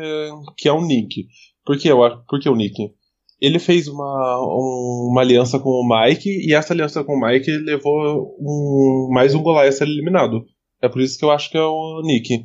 que 0.56 0.68
é 0.68 0.72
o 0.72 0.80
Nick. 0.86 1.26
Por 1.64 1.76
que, 1.76 1.88
eu, 1.88 1.98
por 2.28 2.38
que 2.38 2.48
o 2.48 2.54
Nick? 2.54 2.92
Ele 3.40 3.58
fez 3.58 3.88
uma, 3.88 4.38
um- 4.40 5.08
uma 5.10 5.20
aliança 5.20 5.58
com 5.58 5.68
o 5.70 5.88
Mike 5.88 6.28
e 6.30 6.54
essa 6.54 6.72
aliança 6.72 7.02
com 7.02 7.14
o 7.14 7.20
Mike 7.20 7.50
levou 7.58 8.36
um, 8.38 9.08
mais 9.12 9.34
um 9.34 9.42
Goliath 9.42 9.68
a 9.68 9.72
ser 9.72 9.84
eliminado. 9.88 10.44
É 10.80 10.88
por 10.88 11.00
isso 11.02 11.18
que 11.18 11.25
eu 11.25 11.30
acho 11.32 11.50
que 11.50 11.58
é 11.58 11.62
o 11.62 12.02
Nick. 12.04 12.44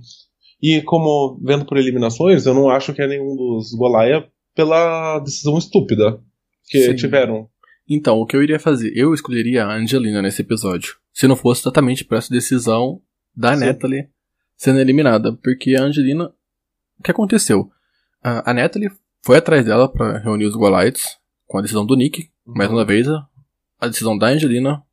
E 0.60 0.82
como 0.82 1.40
vendo 1.44 1.66
por 1.66 1.78
eliminações, 1.78 2.46
eu 2.48 2.54
não 2.56 2.68
acho 2.70 2.94
que 2.94 3.02
é 3.02 3.08
nenhum 3.08 3.36
dos 3.36 3.74
Goliath 3.76 4.28
pela 4.56 5.20
decisão 5.20 5.56
estúpida 5.58 6.20
que 6.68 6.82
Sim. 6.82 6.96
tiveram. 6.96 7.48
Então, 7.88 8.20
o 8.20 8.26
que 8.26 8.36
eu 8.36 8.44
iria 8.44 8.60
fazer? 8.60 8.92
Eu 8.96 9.14
escolheria 9.14 9.66
a 9.66 9.76
Angelina 9.76 10.22
nesse 10.22 10.42
episódio. 10.42 10.96
Se 11.14 11.28
não 11.28 11.36
fosse 11.36 11.62
exatamente 11.62 12.06
por 12.06 12.18
essa 12.18 12.30
decisão 12.30 13.02
da 13.36 13.56
Sim. 13.56 13.66
Natalie 13.66 14.10
sendo 14.56 14.80
eliminada. 14.80 15.34
Porque 15.34 15.76
a 15.76 15.84
Angelina. 15.84 16.32
O 17.00 17.04
que 17.04 17.12
aconteceu? 17.12 17.70
A, 18.24 18.52
a 18.52 18.54
Natalie 18.54 18.92
foi 19.24 19.38
atrás 19.38 19.66
dela 19.66 19.92
pra 19.92 20.20
reunir 20.20 20.46
os 20.46 20.56
Goliaths 20.56 21.18
com 21.48 21.58
a 21.58 21.62
decisão 21.62 21.86
do 21.86 21.96
Nick. 21.96 22.30
Mais 22.46 22.70
uma 22.70 22.86
vez, 22.86 23.08
a, 23.08 23.28
a 23.80 23.88
decisão 23.88 24.18
da 24.18 24.28
Angelina 24.28 24.84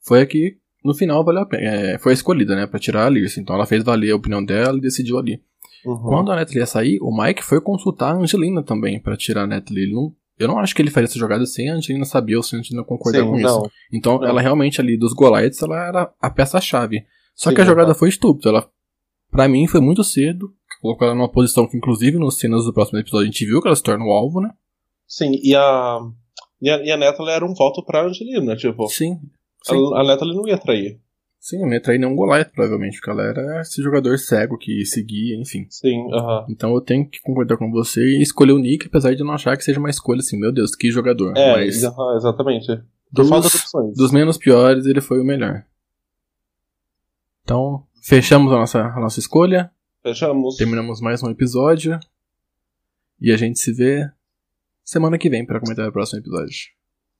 foi 0.00 0.20
a 0.20 0.26
que 0.26 0.58
no 0.84 0.94
final 0.94 1.24
valeu 1.24 1.42
a 1.42 1.46
pena. 1.46 1.62
é, 1.62 1.98
foi 1.98 2.12
a 2.12 2.14
escolhida, 2.14 2.54
né? 2.54 2.66
Pra 2.66 2.78
tirar 2.78 3.04
a 3.04 3.06
Alice. 3.06 3.40
Então 3.40 3.56
ela 3.56 3.66
fez 3.66 3.82
valer 3.82 4.10
a 4.10 4.16
opinião 4.16 4.44
dela 4.44 4.76
e 4.76 4.80
decidiu 4.80 5.18
ali. 5.18 5.42
Uhum. 5.84 6.02
Quando 6.02 6.30
a 6.30 6.36
Natalie 6.36 6.60
ia 6.60 6.66
sair, 6.66 6.98
o 7.00 7.16
Mike 7.16 7.42
foi 7.42 7.60
consultar 7.60 8.14
a 8.14 8.18
Angelina 8.18 8.62
também 8.62 9.00
pra 9.00 9.16
tirar 9.16 9.42
a 9.42 9.46
Natalie. 9.46 9.84
Ele 9.84 9.94
não, 9.94 10.14
eu 10.42 10.48
não 10.48 10.58
acho 10.58 10.74
que 10.74 10.82
ele 10.82 10.90
faria 10.90 11.06
essa 11.06 11.18
jogada 11.18 11.44
sem 11.46 11.68
a 11.70 11.74
Angelina 11.74 12.04
saber 12.04 12.36
ou 12.36 12.42
sem 12.42 12.58
a 12.58 12.60
Angelina 12.60 12.84
concordar 12.84 13.20
Sim, 13.22 13.28
com 13.30 13.36
isso. 13.36 13.44
não. 13.46 13.70
Então, 13.92 14.18
Não. 14.18 14.26
ela 14.28 14.40
realmente 14.40 14.80
ali 14.80 14.96
dos 14.98 15.12
Goliaths, 15.12 15.62
ela 15.62 15.86
era 15.88 16.12
a 16.20 16.30
peça-chave. 16.30 17.04
Só 17.34 17.50
Sim, 17.50 17.56
que 17.56 17.62
a 17.62 17.64
jogada 17.64 17.90
aham. 17.90 17.98
foi 17.98 18.08
estúpida. 18.08 18.50
Ela, 18.50 18.70
pra 19.30 19.48
mim, 19.48 19.66
foi 19.66 19.80
muito 19.80 20.02
cedo. 20.04 20.52
Colocou 20.80 21.06
ela 21.06 21.14
numa 21.16 21.30
posição 21.30 21.66
que, 21.68 21.76
inclusive, 21.76 22.18
nas 22.18 22.36
cenas 22.38 22.64
do 22.64 22.72
próximo 22.72 22.98
episódio, 22.98 23.22
a 23.24 23.30
gente 23.30 23.46
viu 23.46 23.60
que 23.62 23.68
ela 23.68 23.76
se 23.76 23.82
torna 23.82 24.04
o 24.04 24.10
alvo, 24.12 24.40
né? 24.40 24.50
Sim, 25.06 25.32
e 25.42 25.54
a. 25.54 25.98
E 26.60 26.70
a, 26.70 26.76
e 26.84 26.90
a 26.92 26.96
Natalie 26.96 27.32
era 27.32 27.44
um 27.44 27.54
voto 27.54 27.84
pra 27.84 28.04
Angelina, 28.06 28.54
tipo. 28.56 28.86
Sim. 28.88 29.18
Sim, 29.64 29.92
A, 29.94 30.00
a 30.00 30.04
Natalie 30.04 30.34
não 30.34 30.46
ia 30.46 30.58
trair. 30.58 31.00
Sim 31.42 31.56
eu 31.56 31.66
não 31.66 31.72
ia 31.72 31.82
trair 31.82 31.98
nenhum 31.98 32.14
Goliath, 32.14 32.52
provavelmente, 32.52 32.98
porque 32.98 33.10
ela 33.10 33.24
era 33.24 33.60
esse 33.60 33.82
jogador 33.82 34.16
cego 34.16 34.56
que 34.56 34.86
seguia, 34.86 35.36
enfim. 35.36 35.66
Sim, 35.68 36.08
aham. 36.12 36.46
Então 36.48 36.72
eu 36.72 36.80
tenho 36.80 37.04
que 37.04 37.20
concordar 37.20 37.56
com 37.56 37.68
você 37.70 38.00
e 38.00 38.22
escolher 38.22 38.52
o 38.52 38.58
Nick, 38.58 38.86
apesar 38.86 39.12
de 39.14 39.24
não 39.24 39.34
achar 39.34 39.56
que 39.56 39.64
seja 39.64 39.80
uma 39.80 39.90
escolha 39.90 40.20
assim, 40.20 40.38
meu 40.38 40.52
Deus, 40.52 40.76
que 40.76 40.90
jogador. 40.92 41.36
É, 41.36 41.56
Mas 41.56 41.82
aham, 41.82 42.16
exatamente. 42.16 42.80
Dos, 43.10 43.28
dos 43.94 44.12
menos 44.12 44.38
piores, 44.38 44.86
ele 44.86 45.00
foi 45.00 45.20
o 45.20 45.24
melhor. 45.24 45.66
Então, 47.42 47.84
fechamos 48.02 48.52
a 48.52 48.56
nossa, 48.56 48.80
a 48.80 49.00
nossa 49.00 49.18
escolha. 49.18 49.70
Fechamos. 50.02 50.56
Terminamos 50.56 51.00
mais 51.00 51.22
um 51.22 51.28
episódio. 51.28 51.98
E 53.20 53.32
a 53.32 53.36
gente 53.36 53.58
se 53.58 53.72
vê 53.72 54.08
semana 54.84 55.18
que 55.18 55.28
vem 55.28 55.44
para 55.44 55.60
comentar 55.60 55.88
o 55.88 55.92
próximo 55.92 56.20
episódio. 56.20 56.70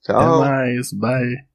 Até 0.05 0.13
Tchau. 0.13 0.39
mais, 0.41 0.93
bye. 0.93 1.47